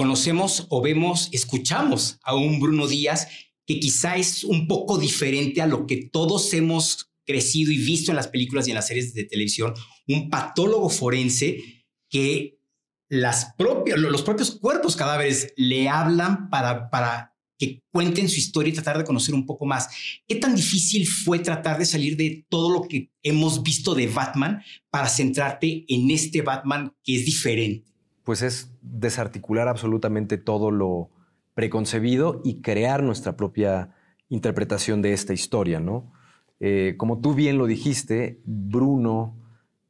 Conocemos 0.00 0.64
o 0.70 0.80
vemos, 0.80 1.28
escuchamos 1.30 2.18
a 2.22 2.34
un 2.34 2.58
Bruno 2.58 2.86
Díaz 2.86 3.28
que 3.66 3.78
quizá 3.78 4.16
es 4.16 4.44
un 4.44 4.66
poco 4.66 4.96
diferente 4.96 5.60
a 5.60 5.66
lo 5.66 5.86
que 5.86 6.08
todos 6.10 6.54
hemos 6.54 7.12
crecido 7.26 7.70
y 7.70 7.76
visto 7.76 8.10
en 8.10 8.16
las 8.16 8.28
películas 8.28 8.66
y 8.66 8.70
en 8.70 8.76
las 8.76 8.86
series 8.86 9.12
de 9.12 9.24
televisión, 9.24 9.74
un 10.08 10.30
patólogo 10.30 10.88
forense 10.88 11.84
que 12.08 12.62
las 13.10 13.48
los 13.58 14.22
propios 14.22 14.52
cuerpos 14.52 14.96
cadáveres 14.96 15.52
le 15.58 15.90
hablan 15.90 16.48
para, 16.48 16.88
para 16.88 17.36
que 17.58 17.82
cuenten 17.92 18.30
su 18.30 18.38
historia 18.38 18.70
y 18.70 18.74
tratar 18.74 18.96
de 18.96 19.04
conocer 19.04 19.34
un 19.34 19.44
poco 19.44 19.66
más. 19.66 19.90
¿Qué 20.26 20.36
tan 20.36 20.56
difícil 20.56 21.06
fue 21.06 21.40
tratar 21.40 21.78
de 21.78 21.84
salir 21.84 22.16
de 22.16 22.46
todo 22.48 22.70
lo 22.70 22.88
que 22.88 23.12
hemos 23.22 23.62
visto 23.62 23.94
de 23.94 24.06
Batman 24.06 24.62
para 24.88 25.10
centrarte 25.10 25.84
en 25.88 26.10
este 26.10 26.40
Batman 26.40 26.96
que 27.04 27.16
es 27.16 27.26
diferente? 27.26 27.90
Pues 28.24 28.42
es 28.42 28.72
desarticular 28.82 29.68
absolutamente 29.68 30.38
todo 30.38 30.70
lo 30.70 31.10
preconcebido 31.54 32.40
y 32.44 32.60
crear 32.60 33.02
nuestra 33.02 33.36
propia 33.36 33.94
interpretación 34.28 35.02
de 35.02 35.12
esta 35.12 35.32
historia, 35.32 35.80
¿no? 35.80 36.12
Eh, 36.60 36.94
como 36.96 37.20
tú 37.20 37.34
bien 37.34 37.58
lo 37.58 37.66
dijiste, 37.66 38.40
Bruno 38.44 39.34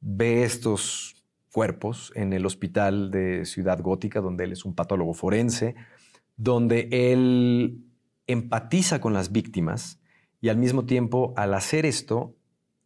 ve 0.01 0.45
estos 0.45 1.17
cuerpos 1.53 2.13
en 2.15 2.33
el 2.33 2.47
hospital 2.47 3.11
de 3.11 3.45
Ciudad 3.45 3.81
Gótica, 3.81 4.21
donde 4.21 4.45
él 4.45 4.53
es 4.53 4.65
un 4.65 4.75
patólogo 4.75 5.15
forense, 5.15 5.75
donde 6.37 6.89
él 6.91 7.85
empatiza 8.27 9.01
con 9.01 9.13
las 9.13 9.33
víctimas 9.33 10.01
y 10.41 10.49
al 10.49 10.57
mismo 10.57 10.87
tiempo, 10.87 11.35
al 11.37 11.55
hacer 11.55 11.85
esto, 11.85 12.35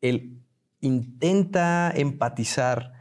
él 0.01 0.39
intenta 0.81 1.93
empatizar 1.95 2.94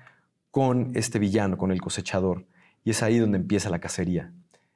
con 0.53 0.91
este 0.93 1.17
villano, 1.17 1.57
con 1.57 1.71
el 1.71 1.81
cosechador. 1.81 2.45
Y 2.83 2.91
es 2.91 3.01
ahí 3.01 3.17
donde 3.17 3.39
empieza 3.39 3.71
la 3.71 3.79
cacería. 3.79 4.31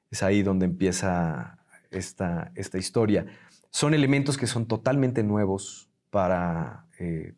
Es 0.10 0.24
ahí 0.24 0.42
donde 0.42 0.66
empieza 0.66 1.60
esta, 1.92 2.52
esta 2.56 2.80
historia. 2.80 3.28
Son 3.70 3.94
elementos 3.94 4.40
que 4.40 4.48
son 4.48 4.66
totalmente 4.66 5.22
nuevos 5.22 5.88
para, 6.10 6.88
eh, 6.98 7.36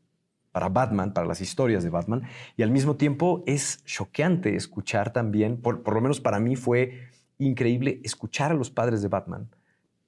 para 0.54 0.70
Batman, 0.70 1.14
para 1.14 1.28
las 1.28 1.42
historias 1.42 1.84
de 1.84 1.90
Batman. 1.90 2.30
Y 2.56 2.64
al 2.64 2.72
mismo 2.72 2.96
tiempo 2.96 3.44
es 3.46 3.84
choqueante 3.84 4.56
escuchar 4.56 5.12
también, 5.12 5.60
por, 5.60 5.84
por 5.84 5.96
lo 5.96 6.00
menos 6.00 6.22
para 6.22 6.40
mí 6.40 6.56
fue 6.56 7.10
increíble 7.40 8.00
escuchar 8.06 8.52
a 8.52 8.56
los 8.56 8.72
padres 8.72 9.02
de 9.02 9.10
Batman, 9.10 9.50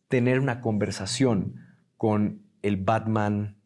tener 0.07 0.39
una 0.39 0.61
conversación 0.61 1.55
con 1.97 2.43
el 2.61 2.77
Batman 2.77 3.57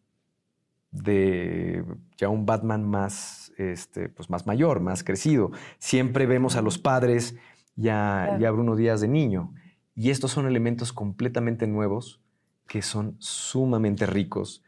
de 0.95 1.83
ya 2.17 2.29
un 2.29 2.45
Batman 2.45 2.87
más, 2.87 3.51
este, 3.57 4.09
pues 4.09 4.29
más 4.29 4.47
mayor, 4.47 4.79
más 4.79 5.03
crecido. 5.03 5.51
Siempre 5.77 6.25
vemos 6.25 6.55
a 6.55 6.61
los 6.61 6.77
padres 6.77 7.35
ya, 7.75 8.37
ya 8.39 8.51
Bruno 8.51 8.75
Díaz 8.75 9.01
de 9.01 9.07
niño. 9.07 9.53
Y 9.95 10.09
estos 10.09 10.31
son 10.31 10.47
elementos 10.47 10.93
completamente 10.93 11.67
nuevos 11.67 12.21
que 12.67 12.81
son 12.81 13.15
sumamente 13.19 14.05
ricos, 14.05 14.63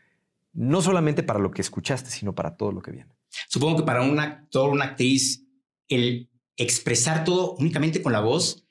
no 0.53 0.81
solamente 0.81 1.24
para 1.24 1.39
lo 1.39 1.51
que 1.51 1.62
escuchaste, 1.62 2.10
sino 2.10 2.36
para 2.36 2.55
todo 2.55 2.72
lo 2.72 2.81
que 2.81 2.91
viene. 2.91 3.12
Supongo 3.48 3.77
que 3.77 3.84
para 3.84 4.03
un 4.03 4.19
actor, 4.19 4.69
una 4.69 4.86
actriz, 4.86 5.46
el 5.89 6.29
expresar 6.55 7.24
todo 7.24 7.55
únicamente 7.55 8.01
con 8.01 8.13
la 8.13 8.19
voz 8.19 8.67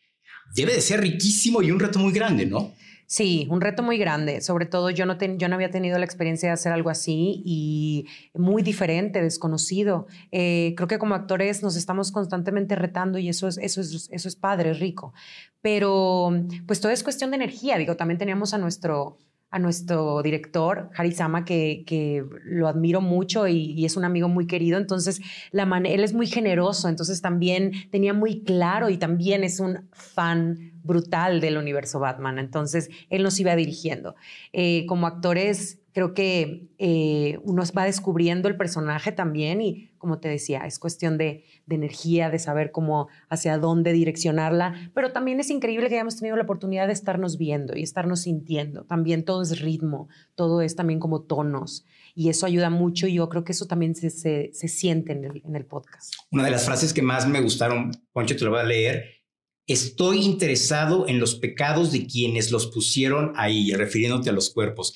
debe 0.54 0.74
de 0.74 0.80
ser 0.80 1.00
riquísimo 1.00 1.62
y 1.62 1.70
un 1.70 1.80
reto 1.80 1.98
muy 1.98 2.12
grande, 2.12 2.46
¿no? 2.46 2.72
Sí, 3.06 3.46
un 3.50 3.60
reto 3.60 3.82
muy 3.82 3.98
grande. 3.98 4.40
Sobre 4.40 4.66
todo 4.66 4.90
yo 4.90 5.06
no, 5.06 5.16
yo 5.18 5.48
no 5.48 5.54
había 5.54 5.70
tenido 5.70 5.98
la 5.98 6.04
experiencia 6.04 6.48
de 6.48 6.54
hacer 6.54 6.72
algo 6.72 6.90
así 6.90 7.40
y 7.44 8.06
muy 8.34 8.62
diferente, 8.62 9.22
desconocido. 9.22 10.06
Eh, 10.32 10.74
creo 10.76 10.88
que 10.88 10.98
como 10.98 11.14
actores 11.14 11.62
nos 11.62 11.76
estamos 11.76 12.10
constantemente 12.10 12.74
retando 12.74 13.18
y 13.18 13.28
eso 13.28 13.46
es, 13.46 13.58
eso, 13.58 13.80
es, 13.80 14.08
eso 14.10 14.28
es 14.28 14.36
padre, 14.36 14.74
rico. 14.74 15.14
Pero 15.60 16.32
pues 16.66 16.80
todo 16.80 16.90
es 16.90 17.04
cuestión 17.04 17.30
de 17.30 17.36
energía. 17.36 17.78
Digo, 17.78 17.96
también 17.96 18.18
teníamos 18.18 18.54
a 18.54 18.58
nuestro, 18.58 19.18
a 19.50 19.58
nuestro 19.58 20.22
director, 20.22 20.90
Harisama, 20.96 21.44
que, 21.44 21.84
que 21.86 22.24
lo 22.44 22.68
admiro 22.68 23.00
mucho 23.00 23.46
y, 23.46 23.84
es 23.84 23.96
un 23.96 24.04
amigo 24.04 24.28
muy 24.28 24.46
querido. 24.46 24.78
Entonces, 24.78 25.20
la 25.52 25.64
él 25.84 26.02
es 26.02 26.14
muy 26.14 26.26
generoso, 26.26 26.88
entonces 26.88 27.22
también 27.22 27.72
tenía 27.90 28.12
muy 28.12 28.42
claro 28.42 28.88
y 28.88 28.98
también 28.98 29.44
es 29.44 29.60
un 29.60 29.88
fan 29.92 30.72
brutal 30.82 31.40
del 31.40 31.58
universo 31.58 32.00
Batman. 32.00 32.38
Entonces, 32.38 32.90
él 33.08 33.22
nos 33.22 33.38
iba 33.38 33.54
dirigiendo. 33.54 34.16
Eh, 34.52 34.84
como 34.86 35.06
actores, 35.06 35.78
creo 35.96 36.12
que 36.12 36.68
eh, 36.76 37.38
uno 37.42 37.62
va 37.74 37.84
descubriendo 37.84 38.48
el 38.48 38.58
personaje 38.58 39.12
también 39.12 39.62
y, 39.62 39.88
como 39.96 40.18
te 40.18 40.28
decía, 40.28 40.66
es 40.66 40.78
cuestión 40.78 41.16
de, 41.16 41.46
de, 41.64 41.74
energía, 41.74 42.28
de 42.28 42.38
saber 42.38 42.70
cómo, 42.70 43.08
hacia 43.30 43.56
dónde 43.56 43.94
direccionarla, 43.94 44.90
pero 44.92 45.12
también 45.12 45.40
es 45.40 45.48
increíble 45.48 45.88
que 45.88 45.94
hayamos 45.94 46.18
tenido 46.18 46.36
la 46.36 46.42
oportunidad 46.42 46.86
de 46.86 46.92
estarnos 46.92 47.38
viendo 47.38 47.74
y 47.74 47.82
estarnos 47.82 48.20
sintiendo. 48.20 48.84
También 48.84 49.24
todo 49.24 49.40
es 49.40 49.58
ritmo, 49.62 50.10
todo 50.34 50.60
es 50.60 50.76
también 50.76 51.00
como 51.00 51.22
tonos 51.22 51.86
y 52.14 52.28
eso 52.28 52.44
ayuda 52.44 52.68
mucho 52.68 53.06
y 53.06 53.14
yo 53.14 53.30
creo 53.30 53.44
que 53.44 53.52
eso 53.52 53.64
también 53.64 53.94
se, 53.94 54.10
se, 54.10 54.50
se 54.52 54.68
siente 54.68 55.12
en 55.12 55.24
el, 55.24 55.42
en 55.46 55.56
el 55.56 55.64
podcast. 55.64 56.12
Una 56.30 56.44
de 56.44 56.50
las 56.50 56.66
frases 56.66 56.92
que 56.92 57.00
más 57.00 57.26
me 57.26 57.40
gustaron, 57.40 57.90
Poncho, 58.12 58.36
te 58.36 58.44
lo 58.44 58.50
voy 58.50 58.60
a 58.60 58.64
leer. 58.64 59.22
Estoy 59.66 60.26
interesado 60.26 61.08
en 61.08 61.20
los 61.20 61.36
pecados 61.36 61.90
de 61.90 62.06
quienes 62.06 62.50
los 62.50 62.66
pusieron 62.66 63.32
ahí, 63.34 63.72
refiriéndote 63.72 64.28
a 64.28 64.34
los 64.34 64.50
cuerpos. 64.50 64.92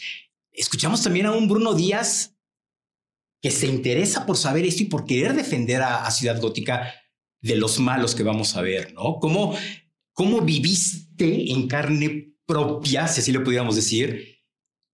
Escuchamos 0.53 1.03
también 1.03 1.27
a 1.27 1.33
un 1.33 1.49
Bruno 1.49 1.75
Díaz 1.75 2.37
que 3.41 3.51
se 3.51 3.67
interesa 3.67 4.27
por 4.27 4.37
saber 4.37 4.65
esto 4.65 4.83
y 4.83 4.87
por 4.87 5.05
querer 5.05 5.35
defender 5.35 5.83
a, 5.83 6.11
Ciudad 6.11 6.41
Gótica 6.41 6.93
de 7.41 7.57
los 7.57 7.79
malos 7.79 8.15
que 8.15 8.23
vamos 8.23 8.57
a 8.57 8.61
ver, 8.61 8.93
¿no? 8.93 9.19
¿Cómo, 9.19 9.55
cómo 10.13 10.43
viviste 10.43 11.51
en 11.53 11.67
carne 11.69 12.35
propia, 12.45 13.09
si 13.09 13.21
así 13.21 13.33
lo 13.33 13.43
pudiéramos 13.43 13.77
decir, 13.77 14.43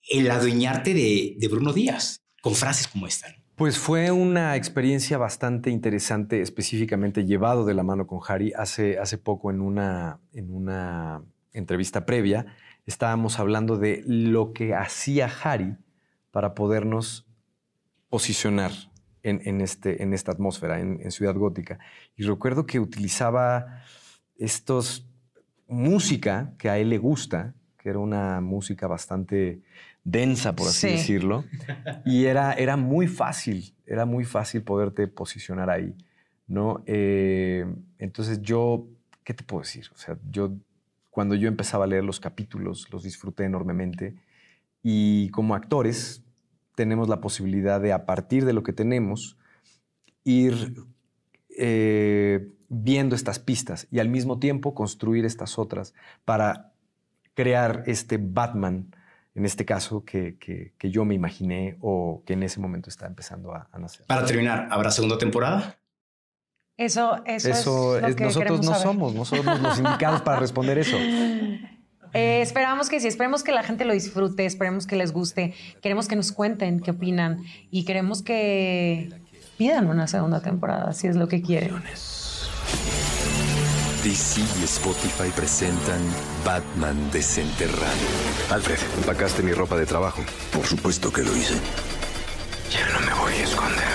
el 0.09 0.31
adueñarte 0.31 0.95
de, 0.95 1.35
de 1.39 1.49
Bruno 1.49 1.73
Díaz 1.73 2.23
con 2.41 2.55
frases 2.55 2.87
como 2.87 3.07
esta? 3.07 3.35
Pues 3.57 3.79
fue 3.79 4.11
una 4.11 4.55
experiencia 4.55 5.17
bastante 5.17 5.71
interesante, 5.71 6.43
específicamente 6.43 7.25
llevado 7.25 7.65
de 7.65 7.73
la 7.73 7.83
mano 7.83 8.07
con 8.07 8.21
Harry. 8.29 8.53
Hace, 8.55 8.99
hace 8.99 9.17
poco 9.17 9.51
en 9.51 9.63
una, 9.63 10.21
en 10.35 10.53
una 10.53 11.25
entrevista 11.55 12.05
previa 12.05 12.55
estábamos 12.87 13.39
hablando 13.39 13.77
de 13.77 14.03
lo 14.07 14.53
que 14.53 14.75
hacía 14.75 15.31
Harry 15.43 15.77
para 16.31 16.55
podernos 16.55 17.27
posicionar 18.09 18.73
en, 19.23 19.41
en, 19.45 19.61
este, 19.61 20.03
en 20.03 20.15
esta 20.15 20.33
atmósfera, 20.33 20.81
en, 20.81 21.01
en, 21.03 21.11
Ciudad 21.11 21.35
Gótica. 21.35 21.79
Y 22.17 22.23
recuerdo 22.23 22.65
que 22.65 22.79
utilizaba 22.79 23.83
estos 24.39 25.09
música 25.69 26.55
que 26.59 26.71
a 26.71 26.79
él 26.79 26.91
le 26.91 26.99
gusta, 26.99 27.55
que 27.79 27.91
era 27.91 27.99
una 27.99 28.41
música 28.41 28.87
bastante 28.87 29.63
densa, 30.05 30.55
por 30.55 30.69
así 30.69 30.89
sí. 30.89 30.93
decirlo. 30.95 31.45
Y 32.05 32.27
era, 32.27 32.53
era 32.53 32.77
muy 32.77 33.09
fácil, 33.09 33.75
era 33.87 34.07
muy 34.07 34.25
fácil 34.25 34.63
poderte 34.63 35.09
posicionar 35.09 35.71
ahí, 35.71 35.95
¿no? 36.47 36.83
Eh, 36.87 37.67
entonces 37.99 38.41
yo, 38.41 38.87
¿qué 39.25 39.35
te 39.35 39.43
puedo 39.43 39.63
decir? 39.63 39.87
O 39.93 39.99
sea, 39.99 40.17
yo, 40.31 40.53
cuando 41.17 41.35
yo 41.35 41.49
empezaba 41.49 41.85
a 41.85 41.87
leer 41.87 42.05
los 42.05 42.21
capítulos, 42.21 42.89
los 42.93 43.03
disfruté 43.03 43.45
enormemente. 43.45 44.17
Y 44.83 45.31
como 45.31 45.55
actores, 45.55 46.23
tenemos 46.75 47.09
la 47.09 47.23
posibilidad 47.23 47.81
de, 47.81 47.95
a 47.95 48.05
partir 48.05 48.45
de 48.45 48.53
lo 48.53 48.63
que 48.63 48.75
tenemos, 48.75 49.39
ir 50.25 50.75
eh, 51.57 52.53
viendo 52.69 53.17
estas 53.17 53.39
pistas 53.39 53.89
y 53.91 54.01
al 54.01 54.11
mismo 54.11 54.39
tiempo 54.39 54.75
construir 54.75 55.25
estas 55.25 55.59
otras 55.59 55.95
para 56.27 56.75
crear 57.33 57.85
este 57.87 58.19
Batman 58.19 58.95
en 59.35 59.47
este 59.47 59.65
caso, 59.65 60.05
que, 60.05 60.37
que, 60.39 60.91
yo 60.91 61.07
me 61.07 61.15
imaginé 61.15 61.79
o 61.81 62.23
que 62.27 62.35
en 62.35 62.43
ese 62.43 62.61
momento 62.61 62.91
está 62.91 63.07
empezando 63.07 63.55
a, 63.55 63.71
a 63.73 63.79
nacer. 63.79 64.05
Para 64.05 64.27
terminar, 64.27 64.69
¿habrá 64.71 64.91
segunda 64.91 65.17
temporada? 65.17 65.79
Eso, 66.77 67.23
eso, 67.25 67.49
eso 67.49 67.97
es, 67.97 68.03
lo 68.03 68.09
es 68.09 68.17
que 68.17 68.25
nosotros 68.25 68.59
no 68.59 68.73
saber. 68.73 68.83
somos, 68.83 69.15
no 69.15 69.25
somos 69.25 69.61
los 69.61 69.79
indicados 69.79 70.21
para 70.23 70.41
responder 70.41 70.79
eso. 70.79 70.97
Eh, 72.13 72.41
esperamos 72.41 72.89
que 72.89 72.99
sí, 72.99 73.09
esperemos 73.09 73.43
que 73.43 73.53
la 73.53 73.63
gente 73.63 73.85
lo 73.85 73.93
disfrute, 73.93 74.47
esperemos 74.47 74.87
que 74.87 74.97
les 74.97 75.13
guste, 75.13 75.53
queremos 75.83 76.09
que 76.09 76.17
nos 76.17 76.33
cuenten 76.33 76.81
qué 76.81 76.93
opinan 76.93 77.43
y 77.71 77.85
queremos 77.85 78.23
que 78.23 79.11
pidan 79.59 79.87
una 79.89 80.07
segunda 80.07 80.41
temporada, 80.41 80.95
si 80.95 81.09
es 81.09 81.17
lo 81.17 81.29
que 81.29 81.43
quieren. 81.43 81.75
DC 84.03 84.41
y 84.41 84.65
Spotify 84.65 85.31
presentan 85.35 86.01
Batman 86.45 86.97
desenterrado. 87.11 88.07
Alfred, 88.51 88.79
empacaste 88.99 89.43
mi 89.43 89.53
ropa 89.53 89.77
de 89.77 89.85
trabajo. 89.85 90.23
Por 90.53 90.65
supuesto 90.65 91.13
que 91.13 91.23
lo 91.23 91.37
hice. 91.37 91.55
Ya 92.71 92.87
no 92.95 93.01
me 93.05 93.15
voy 93.21 93.33
a 93.33 93.43
esconder. 93.43 93.86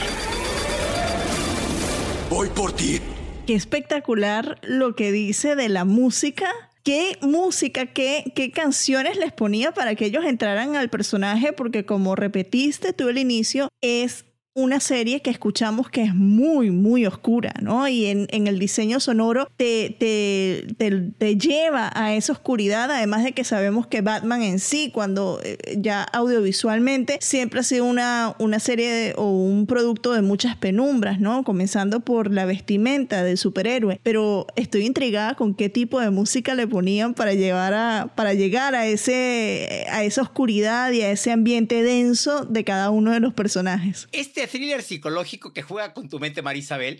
Voy 2.31 2.47
por 2.47 2.71
ti. 2.71 3.01
Qué 3.45 3.55
espectacular 3.55 4.57
lo 4.63 4.95
que 4.95 5.11
dice 5.11 5.57
de 5.57 5.67
la 5.67 5.83
música. 5.83 6.47
¿Qué 6.81 7.17
música, 7.19 7.87
qué, 7.87 8.31
qué 8.33 8.51
canciones 8.51 9.17
les 9.17 9.33
ponía 9.33 9.73
para 9.73 9.95
que 9.95 10.05
ellos 10.05 10.23
entraran 10.23 10.77
al 10.77 10.89
personaje? 10.89 11.51
Porque 11.51 11.85
como 11.85 12.15
repetiste 12.15 12.93
tú 12.93 13.09
el 13.09 13.17
inicio, 13.17 13.67
es 13.81 14.23
una 14.53 14.81
serie 14.81 15.21
que 15.21 15.29
escuchamos 15.29 15.89
que 15.89 16.03
es 16.03 16.13
muy, 16.13 16.71
muy 16.71 17.05
oscura, 17.05 17.53
¿no? 17.61 17.87
Y 17.87 18.07
en, 18.07 18.27
el 18.31 18.59
diseño 18.59 18.99
sonoro 18.99 19.49
te, 19.55 19.95
te, 19.97 20.67
te, 20.77 20.91
te, 21.17 21.37
lleva 21.37 21.89
a 21.93 22.13
esa 22.15 22.33
oscuridad, 22.33 22.91
además 22.91 23.23
de 23.23 23.31
que 23.31 23.43
sabemos 23.45 23.87
que 23.87 24.01
Batman 24.01 24.41
en 24.41 24.59
sí, 24.59 24.91
cuando 24.93 25.39
eh, 25.43 25.57
ya 25.77 26.03
audiovisualmente, 26.03 27.17
siempre 27.21 27.61
ha 27.61 27.63
sido 27.63 27.85
una, 27.85 28.35
una 28.39 28.59
serie 28.59 28.91
de, 28.91 29.13
o 29.15 29.29
un 29.31 29.67
producto 29.67 30.11
de 30.11 30.21
muchas 30.21 30.57
penumbras, 30.57 31.19
¿no? 31.19 31.43
Comenzando 31.43 32.01
por 32.01 32.31
la 32.31 32.45
vestimenta 32.45 33.23
del 33.23 33.37
superhéroe. 33.37 34.01
Pero 34.03 34.47
estoy 34.57 34.85
intrigada 34.85 35.35
con 35.35 35.53
qué 35.53 35.69
tipo 35.69 36.01
de 36.01 36.09
música 36.09 36.55
le 36.55 36.67
ponían 36.67 37.13
para, 37.13 37.33
llevar 37.33 37.73
a, 37.73 38.11
para 38.15 38.33
llegar 38.33 38.75
a, 38.75 38.85
ese, 38.85 39.85
a 39.89 40.03
esa 40.03 40.23
oscuridad 40.23 40.91
y 40.91 41.01
a 41.03 41.11
ese 41.11 41.31
ambiente 41.31 41.83
denso 41.83 42.43
de 42.43 42.65
cada 42.65 42.89
uno 42.89 43.11
de 43.11 43.21
los 43.21 43.33
personajes. 43.33 44.09
Este 44.11 44.40
thriller 44.47 44.83
psicológico 44.83 45.53
que 45.53 45.61
juega 45.61 45.93
con 45.93 46.09
tu 46.09 46.19
mente, 46.19 46.41
Marisabel. 46.41 46.99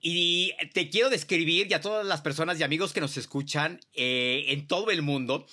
Y 0.00 0.52
te 0.74 0.90
quiero 0.90 1.08
describir, 1.08 1.66
y 1.70 1.74
a 1.74 1.80
todas 1.80 2.04
las 2.04 2.20
personas 2.20 2.60
y 2.60 2.62
amigos 2.62 2.92
que 2.92 3.00
nos 3.00 3.16
escuchan 3.16 3.80
eh, 3.94 4.44
en 4.48 4.66
todo 4.66 4.90
el 4.90 5.00
mundo, 5.00 5.46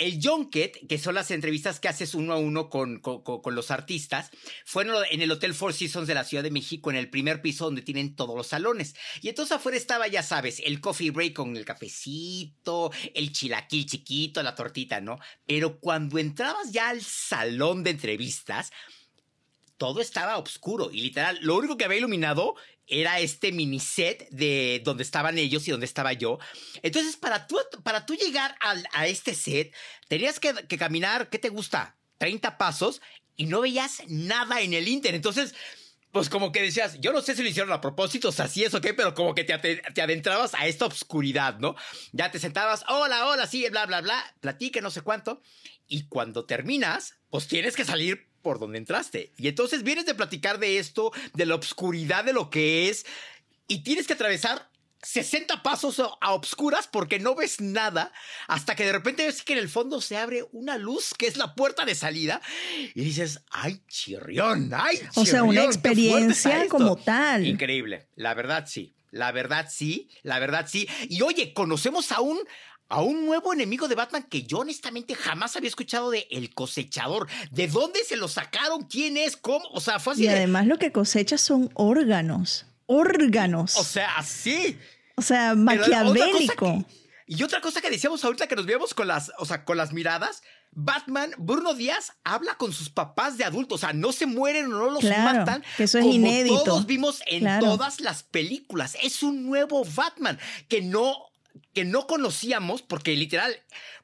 el 0.00 0.18
junket, 0.22 0.86
que 0.88 0.98
son 0.98 1.14
las 1.14 1.30
entrevistas 1.30 1.78
que 1.78 1.88
haces 1.88 2.14
uno 2.14 2.32
a 2.32 2.38
uno 2.38 2.70
con, 2.70 3.00
con, 3.00 3.22
con, 3.22 3.54
los 3.54 3.70
artistas, 3.70 4.30
fue 4.64 4.86
en 5.10 5.20
el 5.20 5.30
Hotel 5.30 5.52
Four 5.52 5.74
Seasons 5.74 6.08
de 6.08 6.14
la 6.14 6.24
Ciudad 6.24 6.42
de 6.42 6.50
México, 6.50 6.90
en 6.90 6.96
el 6.96 7.10
primer 7.10 7.42
piso 7.42 7.66
donde 7.66 7.82
tienen 7.82 8.16
todos 8.16 8.34
los 8.34 8.46
salones. 8.46 8.94
Y 9.20 9.28
entonces 9.28 9.56
afuera 9.56 9.76
estaba, 9.76 10.08
ya 10.08 10.22
sabes, 10.22 10.60
el 10.64 10.80
coffee 10.80 11.10
break 11.10 11.34
con 11.34 11.54
el 11.54 11.66
cafecito, 11.66 12.90
el 13.14 13.32
chilaquil 13.32 13.86
chiquito, 13.86 14.42
la 14.42 14.54
tortita, 14.54 15.02
¿no? 15.02 15.18
Pero 15.46 15.78
cuando 15.80 16.18
entrabas 16.18 16.72
ya 16.72 16.88
al 16.88 17.02
salón 17.02 17.82
de 17.84 17.90
entrevistas, 17.90 18.72
todo 19.80 20.02
estaba 20.02 20.36
oscuro 20.36 20.90
y 20.92 21.00
literal, 21.00 21.38
lo 21.40 21.56
único 21.56 21.78
que 21.78 21.86
había 21.86 21.96
iluminado 21.96 22.54
era 22.86 23.18
este 23.18 23.50
mini 23.50 23.80
set 23.80 24.28
de 24.28 24.82
donde 24.84 25.02
estaban 25.02 25.38
ellos 25.38 25.66
y 25.66 25.70
donde 25.70 25.86
estaba 25.86 26.12
yo. 26.12 26.38
Entonces, 26.82 27.16
para 27.16 27.46
tú, 27.46 27.56
para 27.82 28.04
tú 28.04 28.14
llegar 28.14 28.54
a, 28.60 29.06
este 29.06 29.32
set, 29.34 29.74
tenías 30.06 30.38
que, 30.38 30.52
caminar, 30.76 31.30
¿qué 31.30 31.38
te 31.38 31.48
gusta? 31.48 31.96
30 32.18 32.58
pasos 32.58 33.00
y 33.36 33.46
no 33.46 33.62
veías 33.62 34.02
nada 34.06 34.60
en 34.60 34.74
el 34.74 34.86
Inter. 34.86 35.14
Entonces, 35.14 35.54
pues 36.12 36.28
como 36.28 36.52
que 36.52 36.60
decías, 36.60 37.00
yo 37.00 37.14
no 37.14 37.22
sé 37.22 37.34
si 37.34 37.42
lo 37.42 37.48
hicieron 37.48 37.72
a 37.72 37.80
propósito, 37.80 38.28
o 38.28 38.32
sea, 38.32 38.48
sí 38.48 38.64
es 38.64 38.74
ok, 38.74 38.88
pero 38.94 39.14
como 39.14 39.34
que 39.34 39.44
te, 39.44 39.56
te 39.58 40.02
adentrabas 40.02 40.52
a 40.52 40.66
esta 40.66 40.84
oscuridad, 40.84 41.58
¿no? 41.58 41.74
Ya 42.12 42.30
te 42.30 42.38
sentabas, 42.38 42.84
hola, 42.86 43.28
hola, 43.28 43.46
sí, 43.46 43.66
bla, 43.70 43.86
bla, 43.86 44.02
bla, 44.02 44.22
platique, 44.40 44.82
no 44.82 44.90
sé 44.90 45.00
cuánto. 45.00 45.40
Y 45.88 46.06
cuando 46.06 46.44
terminas, 46.44 47.14
pues 47.30 47.48
tienes 47.48 47.76
que 47.76 47.86
salir 47.86 48.29
por 48.42 48.58
donde 48.58 48.78
entraste. 48.78 49.32
Y 49.36 49.48
entonces 49.48 49.82
vienes 49.82 50.06
de 50.06 50.14
platicar 50.14 50.58
de 50.58 50.78
esto, 50.78 51.12
de 51.34 51.46
la 51.46 51.54
obscuridad 51.54 52.24
de 52.24 52.32
lo 52.32 52.50
que 52.50 52.88
es, 52.88 53.06
y 53.68 53.82
tienes 53.82 54.06
que 54.06 54.14
atravesar 54.14 54.70
60 55.02 55.62
pasos 55.62 55.98
a 55.98 56.32
obscuras 56.32 56.86
porque 56.86 57.18
no 57.18 57.34
ves 57.34 57.60
nada 57.60 58.12
hasta 58.48 58.74
que 58.74 58.84
de 58.84 58.92
repente 58.92 59.24
ves 59.24 59.42
que 59.42 59.54
en 59.54 59.58
el 59.58 59.68
fondo 59.68 60.00
se 60.00 60.16
abre 60.16 60.44
una 60.52 60.76
luz 60.76 61.14
que 61.16 61.26
es 61.26 61.36
la 61.36 61.54
puerta 61.54 61.84
de 61.84 61.94
salida 61.94 62.42
y 62.94 63.02
dices, 63.02 63.42
ay, 63.50 63.80
chirrión, 63.88 64.70
ay, 64.74 64.96
chirrión, 64.96 65.12
O 65.14 65.24
sea, 65.24 65.42
una 65.42 65.64
experiencia 65.64 66.68
como 66.68 66.96
tal. 66.96 67.46
Increíble, 67.46 68.08
la 68.14 68.34
verdad 68.34 68.66
sí, 68.66 68.94
la 69.10 69.32
verdad 69.32 69.68
sí, 69.70 70.10
la 70.22 70.38
verdad 70.38 70.66
sí. 70.68 70.86
Y 71.08 71.22
oye, 71.22 71.54
conocemos 71.54 72.12
a 72.12 72.20
un, 72.20 72.38
a 72.90 73.00
un 73.00 73.24
nuevo 73.24 73.54
enemigo 73.54 73.88
de 73.88 73.94
Batman 73.94 74.24
que 74.24 74.42
yo 74.42 74.58
honestamente 74.58 75.14
jamás 75.14 75.56
había 75.56 75.68
escuchado 75.68 76.10
de 76.10 76.26
El 76.30 76.52
Cosechador. 76.52 77.28
¿De 77.50 77.68
dónde 77.68 78.04
se 78.04 78.16
lo 78.16 78.28
sacaron? 78.28 78.82
¿Quién 78.84 79.16
es? 79.16 79.36
¿Cómo? 79.36 79.64
O 79.72 79.80
sea, 79.80 79.98
fue 79.98 80.12
así 80.12 80.24
Y 80.24 80.26
de... 80.26 80.34
además 80.34 80.66
lo 80.66 80.76
que 80.76 80.92
cosecha 80.92 81.38
son 81.38 81.70
órganos. 81.74 82.66
Órganos. 82.86 83.76
O 83.76 83.84
sea, 83.84 84.22
sí. 84.24 84.76
O 85.14 85.22
sea, 85.22 85.54
maquiavélico. 85.54 86.84
Que, 86.84 87.00
y 87.32 87.44
otra 87.44 87.60
cosa 87.60 87.80
que 87.80 87.90
decíamos 87.90 88.24
ahorita 88.24 88.48
que 88.48 88.56
nos 88.56 88.66
vemos 88.66 88.92
con 88.92 89.06
las, 89.06 89.30
o 89.38 89.46
sea, 89.46 89.64
con 89.64 89.76
las 89.76 89.92
miradas, 89.92 90.42
Batman, 90.72 91.30
Bruno 91.38 91.74
Díaz 91.74 92.14
habla 92.24 92.56
con 92.56 92.72
sus 92.72 92.90
papás 92.90 93.38
de 93.38 93.44
adultos, 93.44 93.76
o 93.76 93.86
sea, 93.86 93.92
no 93.92 94.10
se 94.10 94.26
mueren 94.26 94.66
o 94.66 94.78
no 94.78 94.90
los 94.90 95.00
claro, 95.00 95.38
matan. 95.38 95.62
Que 95.76 95.84
eso 95.84 95.98
es 95.98 96.02
como 96.04 96.14
inédito. 96.16 96.64
Todos 96.64 96.86
vimos 96.86 97.22
en 97.26 97.42
claro. 97.42 97.66
todas 97.66 98.00
las 98.00 98.24
películas. 98.24 98.96
Es 99.00 99.22
un 99.22 99.46
nuevo 99.46 99.84
Batman 99.94 100.40
que 100.68 100.82
no 100.82 101.29
que 101.72 101.84
no 101.84 102.06
conocíamos, 102.06 102.82
porque 102.82 103.14
literal, 103.14 103.56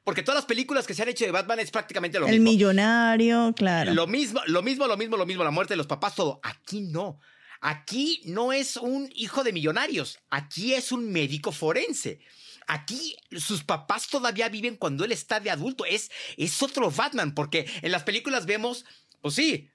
porque 0.03 0.23
todas 0.23 0.37
las 0.37 0.45
películas 0.45 0.87
que 0.87 0.93
se 0.93 1.03
han 1.03 1.09
hecho 1.09 1.25
de 1.25 1.31
Batman 1.31 1.59
es 1.59 1.71
prácticamente 1.71 2.19
lo 2.19 2.27
El 2.27 2.33
mismo. 2.39 2.51
millonario, 2.51 3.53
claro. 3.55 3.93
Lo 3.93 4.07
mismo, 4.07 4.41
lo 4.47 4.63
mismo, 4.63 4.87
lo 4.87 4.97
mismo, 4.97 5.17
lo 5.17 5.25
mismo, 5.25 5.43
la 5.43 5.51
muerte 5.51 5.73
de 5.73 5.77
los 5.77 5.87
papás, 5.87 6.15
todo. 6.15 6.39
Aquí 6.43 6.81
no. 6.81 7.19
Aquí 7.59 8.21
no 8.25 8.53
es 8.53 8.77
un 8.77 9.09
hijo 9.15 9.43
de 9.43 9.51
millonarios, 9.51 10.19
aquí 10.29 10.73
es 10.73 10.91
un 10.91 11.11
médico 11.11 11.51
forense. 11.51 12.19
Aquí 12.67 13.15
sus 13.31 13.63
papás 13.63 14.07
todavía 14.07 14.49
viven 14.49 14.75
cuando 14.75 15.05
él 15.05 15.11
está 15.11 15.39
de 15.39 15.49
adulto. 15.49 15.85
Es, 15.85 16.11
es 16.35 16.61
otro 16.61 16.91
Batman, 16.91 17.33
porque 17.33 17.65
en 17.81 17.91
las 17.91 18.03
películas 18.03 18.45
vemos, 18.45 18.85
pues 19.21 19.35
sí, 19.35 19.69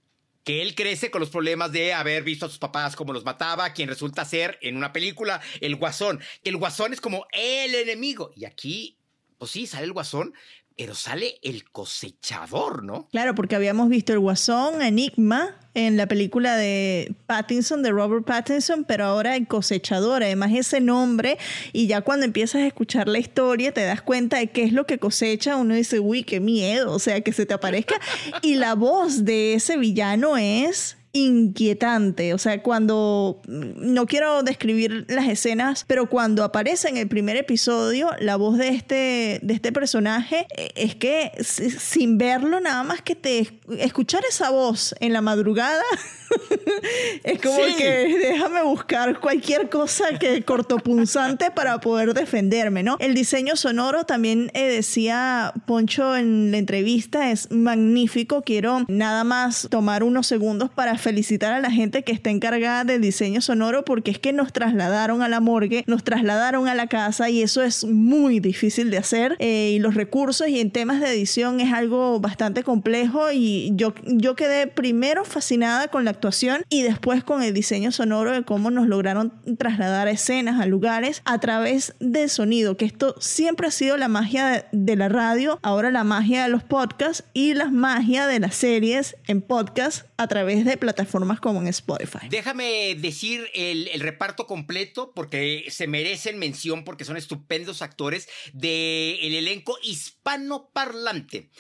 que 0.44 0.62
él 0.62 0.74
crece 0.74 1.11
con 1.11 1.20
los 1.20 1.31
problemas 1.31 1.72
de 1.72 1.92
haber 1.92 2.22
visto 2.22 2.46
a 2.46 2.48
sus 2.48 2.59
papás 2.59 2.96
como 2.96 3.12
los 3.12 3.24
mataba, 3.24 3.72
quien 3.72 3.88
resulta 3.88 4.24
ser 4.24 4.59
en 4.62 4.76
una 4.76 4.92
película 4.92 5.40
el 5.61 5.76
guasón. 5.76 6.20
El 6.44 6.57
guasón 6.57 6.92
es 6.92 7.00
como 7.00 7.26
el 7.33 7.74
enemigo. 7.74 8.33
Y 8.35 8.44
aquí, 8.44 8.98
pues 9.38 9.50
sí, 9.50 9.66
sale 9.66 9.85
el 9.85 9.92
guasón, 9.92 10.35
pero 10.76 10.94
sale 10.94 11.38
el 11.42 11.64
cosechador, 11.70 12.82
¿no? 12.82 13.08
Claro, 13.11 13.35
porque 13.35 13.56
habíamos 13.56 13.88
visto 13.88 14.12
el 14.12 14.18
Guasón, 14.18 14.82
Enigma, 14.82 15.56
en 15.74 15.96
la 15.96 16.06
película 16.06 16.56
de 16.56 17.14
Pattinson, 17.26 17.82
de 17.82 17.90
Robert 17.90 18.26
Pattinson, 18.26 18.85
pero 18.85 19.04
ahora 19.06 19.37
el 19.37 19.46
cosechador, 19.46 20.22
además 20.22 20.52
ese 20.52 20.80
nombre, 20.80 21.38
y 21.72 21.87
ya 21.87 22.02
cuando 22.02 22.26
empiezas 22.26 22.62
a 22.62 22.66
escuchar 22.66 23.08
la 23.08 23.18
historia 23.18 23.72
te 23.72 23.82
das 23.82 24.02
cuenta 24.02 24.38
de 24.38 24.48
qué 24.48 24.64
es 24.64 24.72
lo 24.72 24.87
que 24.87 24.98
cosecha, 24.98 25.56
uno 25.56 25.74
dice, 25.74 26.00
uy, 26.00 26.24
qué 26.24 26.40
miedo, 26.40 26.92
o 26.92 26.98
sea, 26.98 27.20
que 27.22 27.32
se 27.32 27.46
te 27.46 27.54
aparezca. 27.54 27.94
Y 28.42 28.56
la 28.56 28.74
voz 28.74 29.24
de 29.24 29.54
ese 29.54 29.76
villano 29.76 30.37
es 30.37 30.96
inquietante. 31.12 32.35
O 32.35 32.38
sea, 32.38 32.62
cuando, 32.62 33.40
no 33.46 34.07
quiero 34.07 34.42
describir 34.42 35.05
las 35.09 35.29
escenas, 35.29 35.85
pero 35.87 36.09
cuando 36.09 36.44
aparece 36.44 36.88
en 36.88 36.96
el 36.96 37.09
primer 37.09 37.37
episodio 37.37 38.11
la 38.18 38.37
voz 38.37 38.59
de 38.59 38.68
este, 38.68 39.38
de 39.42 39.55
este 39.55 39.72
personaje, 39.72 40.46
eh, 40.57 40.70
es 40.77 40.94
que 40.94 41.33
si- 41.40 41.70
sin 41.70 42.18
verlo, 42.18 42.61
nada 42.61 42.83
más 42.83 43.03
que 43.03 43.14
te 43.14 43.61
escuchar 43.79 44.22
esa 44.29 44.51
voz 44.51 44.94
en 45.01 45.12
la 45.12 45.20
madrugada, 45.20 45.83
es 47.25 47.40
como 47.40 47.57
Sí. 47.62 47.75
que 47.77 48.18
déjame 48.18 48.62
buscar 48.62 49.20
cualquier 49.20 49.68
cosa 49.68 50.18
que 50.18 50.42
cortopunzante 50.42 51.51
para 51.51 51.79
poder 51.81 52.14
defenderme, 52.14 52.83
¿no? 52.83 52.96
El 53.01 53.14
diseño 53.14 53.57
sonoro 53.57 54.05
también 54.05 54.51
eh, 54.55 54.68
decía 54.68 55.53
Poncho 55.66 56.16
en 56.16 56.51
la 56.51 56.59
entrevista 56.59 57.31
es 57.31 57.51
magnífico. 57.51 58.42
Quiero 58.42 58.85
nada 58.88 59.25
más 59.25 59.68
tomar 59.70 60.03
unos 60.03 60.27
segundos 60.27 60.70
para 60.70 60.96
felicitar 61.02 61.52
a 61.52 61.60
la 61.60 61.70
gente 61.70 62.04
que 62.04 62.12
está 62.12 62.30
encargada 62.30 62.84
del 62.84 63.02
diseño 63.02 63.40
sonoro 63.40 63.84
porque 63.84 64.10
es 64.12 64.18
que 64.18 64.32
nos 64.32 64.52
trasladaron 64.52 65.20
a 65.20 65.28
la 65.28 65.40
morgue, 65.40 65.84
nos 65.86 66.04
trasladaron 66.04 66.68
a 66.68 66.74
la 66.74 66.86
casa 66.86 67.28
y 67.28 67.42
eso 67.42 67.62
es 67.62 67.84
muy 67.84 68.40
difícil 68.40 68.90
de 68.90 68.98
hacer 68.98 69.36
eh, 69.38 69.72
y 69.74 69.78
los 69.80 69.94
recursos 69.94 70.48
y 70.48 70.60
en 70.60 70.70
temas 70.70 71.00
de 71.00 71.10
edición 71.10 71.60
es 71.60 71.72
algo 71.72 72.20
bastante 72.20 72.62
complejo 72.62 73.32
y 73.32 73.72
yo, 73.74 73.94
yo 74.06 74.36
quedé 74.36 74.68
primero 74.68 75.24
fascinada 75.24 75.88
con 75.88 76.04
la 76.04 76.12
actuación 76.12 76.62
y 76.68 76.82
después 76.82 77.24
con 77.24 77.42
el 77.42 77.52
diseño 77.52 77.90
sonoro 77.90 78.32
de 78.32 78.44
cómo 78.44 78.70
nos 78.70 78.86
lograron 78.86 79.32
trasladar 79.58 80.06
a 80.06 80.12
escenas, 80.12 80.60
a 80.60 80.66
lugares 80.66 81.20
a 81.24 81.38
través 81.38 81.94
del 81.98 82.30
sonido, 82.30 82.76
que 82.76 82.84
esto 82.84 83.16
siempre 83.18 83.66
ha 83.66 83.72
sido 83.72 83.96
la 83.96 84.08
magia 84.08 84.46
de, 84.46 84.64
de 84.70 84.96
la 84.96 85.08
radio, 85.08 85.58
ahora 85.62 85.90
la 85.90 86.04
magia 86.04 86.44
de 86.44 86.48
los 86.48 86.62
podcasts 86.62 87.24
y 87.34 87.54
la 87.54 87.70
magia 87.70 88.26
de 88.28 88.38
las 88.38 88.54
series 88.54 89.16
en 89.26 89.42
podcast 89.42 90.06
a 90.16 90.28
través 90.28 90.64
de 90.64 90.76
plataformas 90.76 90.91
como 91.40 91.61
en 91.61 91.68
Spotify. 91.68 92.28
Déjame 92.28 92.94
decir 92.96 93.48
el, 93.55 93.88
reparto 94.00 94.46
completo 94.46 95.12
porque 95.14 95.66
se 95.70 95.87
merecen 95.87 96.38
mención 96.38 96.85
porque 96.85 97.05
son 97.05 97.16
estupendos 97.16 97.83
actores 97.83 98.28
del 98.52 99.35
elenco 99.35 99.78
hispanoparlante. 99.83 101.50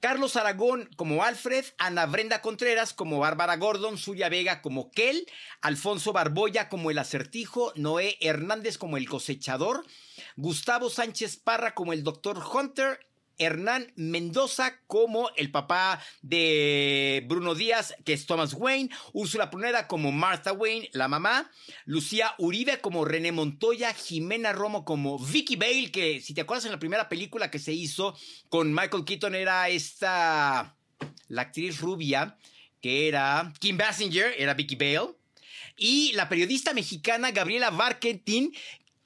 Carlos 0.00 0.36
Aragón 0.36 0.90
como 0.96 1.24
Alfred, 1.24 1.64
Ana 1.78 2.04
Brenda 2.04 2.42
Contreras 2.42 2.92
como 2.92 3.20
Bárbara 3.20 3.56
Gordon, 3.56 3.96
Suya 3.96 4.28
Vega 4.28 4.60
como 4.60 4.90
Kel, 4.90 5.24
Alfonso 5.62 6.12
Barboya 6.12 6.68
como 6.68 6.90
el 6.90 6.98
acertijo, 6.98 7.72
Noé 7.74 8.18
Hernández 8.20 8.76
como 8.76 8.98
el 8.98 9.08
cosechador, 9.08 9.86
Gustavo 10.36 10.90
Sánchez 10.90 11.38
Parra 11.38 11.74
como 11.74 11.94
el 11.94 12.02
doctor 12.02 12.38
Hunter, 12.38 12.98
Hernán 13.38 13.92
Mendoza 13.96 14.80
como 14.86 15.30
el 15.36 15.50
papá 15.50 16.00
de 16.22 17.24
Bruno 17.28 17.54
Díaz, 17.54 17.94
que 18.04 18.12
es 18.12 18.26
Thomas 18.26 18.54
Wayne, 18.54 18.90
Úrsula 19.12 19.50
Pruneda 19.50 19.86
como 19.88 20.12
Martha 20.12 20.52
Wayne, 20.52 20.88
la 20.92 21.08
mamá, 21.08 21.50
Lucía 21.84 22.34
Uribe 22.38 22.80
como 22.80 23.04
René 23.04 23.32
Montoya, 23.32 23.92
Jimena 23.92 24.52
Romo 24.52 24.84
como 24.84 25.18
Vicky 25.18 25.56
Bale, 25.56 25.90
que 25.90 26.20
si 26.20 26.34
te 26.34 26.42
acuerdas 26.42 26.64
en 26.66 26.72
la 26.72 26.78
primera 26.78 27.08
película 27.08 27.50
que 27.50 27.58
se 27.58 27.72
hizo 27.72 28.16
con 28.48 28.72
Michael 28.72 29.04
Keaton 29.04 29.34
era 29.34 29.68
esta, 29.68 30.76
la 31.28 31.42
actriz 31.42 31.80
rubia, 31.80 32.36
que 32.80 33.08
era 33.08 33.52
Kim 33.58 33.76
Basinger, 33.76 34.34
era 34.38 34.54
Vicky 34.54 34.76
Bale, 34.76 35.14
y 35.76 36.12
la 36.12 36.28
periodista 36.28 36.72
mexicana 36.72 37.30
Gabriela 37.30 37.70
Barkentin 37.70 38.54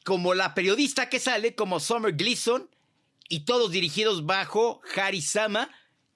como 0.04 0.34
la 0.34 0.54
periodista 0.54 1.08
que 1.08 1.20
sale 1.20 1.54
como 1.54 1.80
Summer 1.80 2.14
Gleason, 2.14 2.68
y 3.28 3.40
todos 3.40 3.70
dirigidos 3.70 4.26
bajo 4.26 4.80
Harry 4.96 5.20
Sama, 5.20 5.70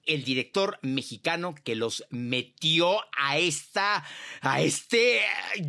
el 0.05 0.23
director 0.23 0.79
mexicano 0.81 1.55
que 1.63 1.75
los 1.75 2.05
metió 2.09 2.97
a 3.17 3.37
esta, 3.37 4.03
a 4.41 4.61
este, 4.61 5.21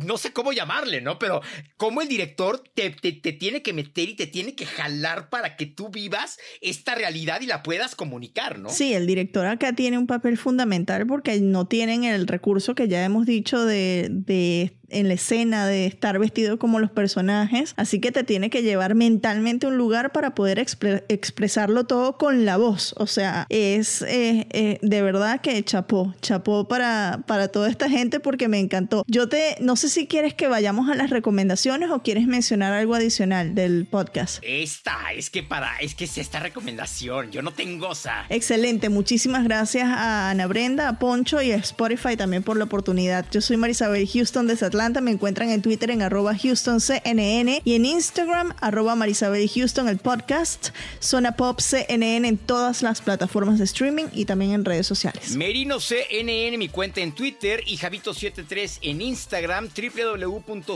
no 0.05 0.17
sé 0.17 0.33
cómo 0.33 0.51
llamarle, 0.51 1.01
¿no? 1.01 1.19
Pero 1.19 1.41
como 1.77 2.01
el 2.01 2.07
director 2.07 2.61
te, 2.73 2.89
te, 2.89 3.13
te 3.13 3.31
tiene 3.31 3.61
que 3.61 3.73
meter 3.73 4.09
y 4.09 4.15
te 4.15 4.27
tiene 4.27 4.55
que 4.55 4.65
jalar 4.65 5.29
para 5.29 5.55
que 5.55 5.65
tú 5.65 5.89
vivas 5.89 6.37
esta 6.61 6.95
realidad 6.95 7.41
y 7.41 7.45
la 7.45 7.63
puedas 7.63 7.95
comunicar, 7.95 8.59
¿no? 8.59 8.69
Sí, 8.69 8.93
el 8.93 9.07
director 9.07 9.45
acá 9.45 9.73
tiene 9.73 9.97
un 9.97 10.07
papel 10.07 10.37
fundamental 10.37 11.07
porque 11.07 11.39
no 11.39 11.67
tienen 11.67 12.03
el 12.03 12.27
recurso 12.27 12.75
que 12.75 12.87
ya 12.87 13.03
hemos 13.05 13.25
dicho 13.25 13.63
de, 13.65 14.09
de 14.11 14.77
en 14.89 15.07
la 15.07 15.15
escena 15.15 15.67
de 15.67 15.85
estar 15.85 16.17
vestido 16.19 16.59
como 16.59 16.79
los 16.79 16.91
personajes, 16.91 17.73
así 17.77 17.99
que 17.99 18.11
te 18.11 18.23
tiene 18.23 18.49
que 18.49 18.61
llevar 18.61 18.95
mentalmente 18.95 19.65
a 19.65 19.69
un 19.69 19.77
lugar 19.77 20.11
para 20.11 20.35
poder 20.35 20.59
expre- 20.59 21.03
expresarlo 21.09 21.85
todo 21.85 22.17
con 22.17 22.45
la 22.45 22.57
voz, 22.57 22.93
o 22.97 23.07
sea, 23.07 23.45
es 23.49 24.01
eh, 24.03 24.47
eh, 24.51 24.79
de 24.81 25.01
verdad 25.01 25.41
que 25.41 25.63
chapó, 25.63 26.13
chapó 26.21 26.67
para, 26.67 27.23
para 27.27 27.47
toda 27.47 27.69
esta 27.69 27.89
gente 27.89 28.19
porque 28.19 28.47
me 28.47 28.59
encantó. 28.59 29.03
Yo 29.07 29.29
te, 29.29 29.57
no 29.59 29.75
sé 29.75 29.89
si 29.89 30.07
quieres 30.07 30.33
que 30.33 30.47
vayamos 30.47 30.89
a 30.89 30.95
las 30.95 31.09
recomendaciones 31.09 31.89
o 31.91 32.01
quieres 32.01 32.27
mencionar 32.27 32.73
algo 32.73 32.95
adicional 32.95 33.55
del 33.55 33.85
podcast. 33.85 34.43
Esta, 34.43 35.13
es 35.15 35.29
que 35.29 35.43
para, 35.43 35.77
es 35.77 35.95
que 35.95 36.05
es 36.05 36.17
esta 36.17 36.39
recomendación, 36.39 37.31
yo 37.31 37.41
no 37.41 37.51
tengo, 37.51 37.89
o 37.89 37.95
sea, 37.95 38.25
Excelente, 38.29 38.89
muchísimas 38.89 39.43
gracias 39.43 39.85
a 39.87 40.29
Ana 40.29 40.47
Brenda, 40.47 40.89
a 40.89 40.99
Poncho 40.99 41.41
y 41.41 41.51
a 41.51 41.55
Spotify 41.55 42.15
también 42.15 42.43
por 42.43 42.57
la 42.57 42.65
oportunidad. 42.65 43.25
Yo 43.31 43.41
soy 43.41 43.57
Marisabel 43.57 44.07
Houston 44.07 44.47
desde 44.47 44.65
Me 44.75 45.11
encuentran 45.11 45.51
en 45.51 45.61
Twitter 45.61 45.89
en 45.89 46.01
arroba 46.01 46.33
HoustonCNN 46.33 47.61
y 47.63 47.75
en 47.75 47.85
Instagram 47.85 48.53
arroba 48.59 48.93
Marisabel 48.95 49.49
Houston, 49.49 49.87
el 49.87 49.99
podcast, 49.99 50.71
Zona 50.99 51.37
Pop 51.37 51.61
CNN 51.61 52.27
en 52.27 52.37
todas 52.37 52.81
las 52.81 52.99
plataformas 52.99 53.57
de 53.57 53.63
streaming 53.63 54.07
y 54.11 54.25
también 54.25 54.51
en 54.51 54.65
redes 54.65 54.85
sociales. 54.85 55.33
Merino 55.37 55.79
CNN, 55.79 56.57
mi 56.57 56.67
cuenta 56.67 56.99
en 56.99 57.13
Twitter, 57.15 57.63
y 57.65 57.77
Javito73 57.77 58.79
en 58.81 58.99
Instagram, 59.01 59.69
www.cnne.com 59.69 60.73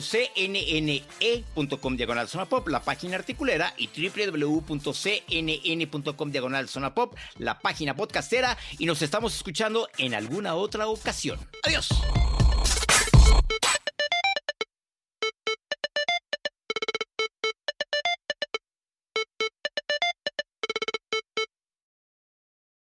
diagonal 1.98 2.30
zona 2.30 2.48
la 2.68 2.82
página 2.82 3.18
articulera, 3.18 3.74
y 3.78 3.90
www.cnn.com 3.90 4.72
diagonal 6.32 6.70
zona 6.70 6.96
pop, 6.96 7.18
la 7.38 7.60
página 7.60 7.98
podcastera, 7.98 8.58
y 8.78 8.86
nos 8.86 9.02
estamos 9.02 9.36
escuchando 9.36 9.90
en 9.98 10.14
alguna 10.14 10.56
otra 10.56 10.88
ocasión. 10.88 11.38
Adiós. 11.66 11.90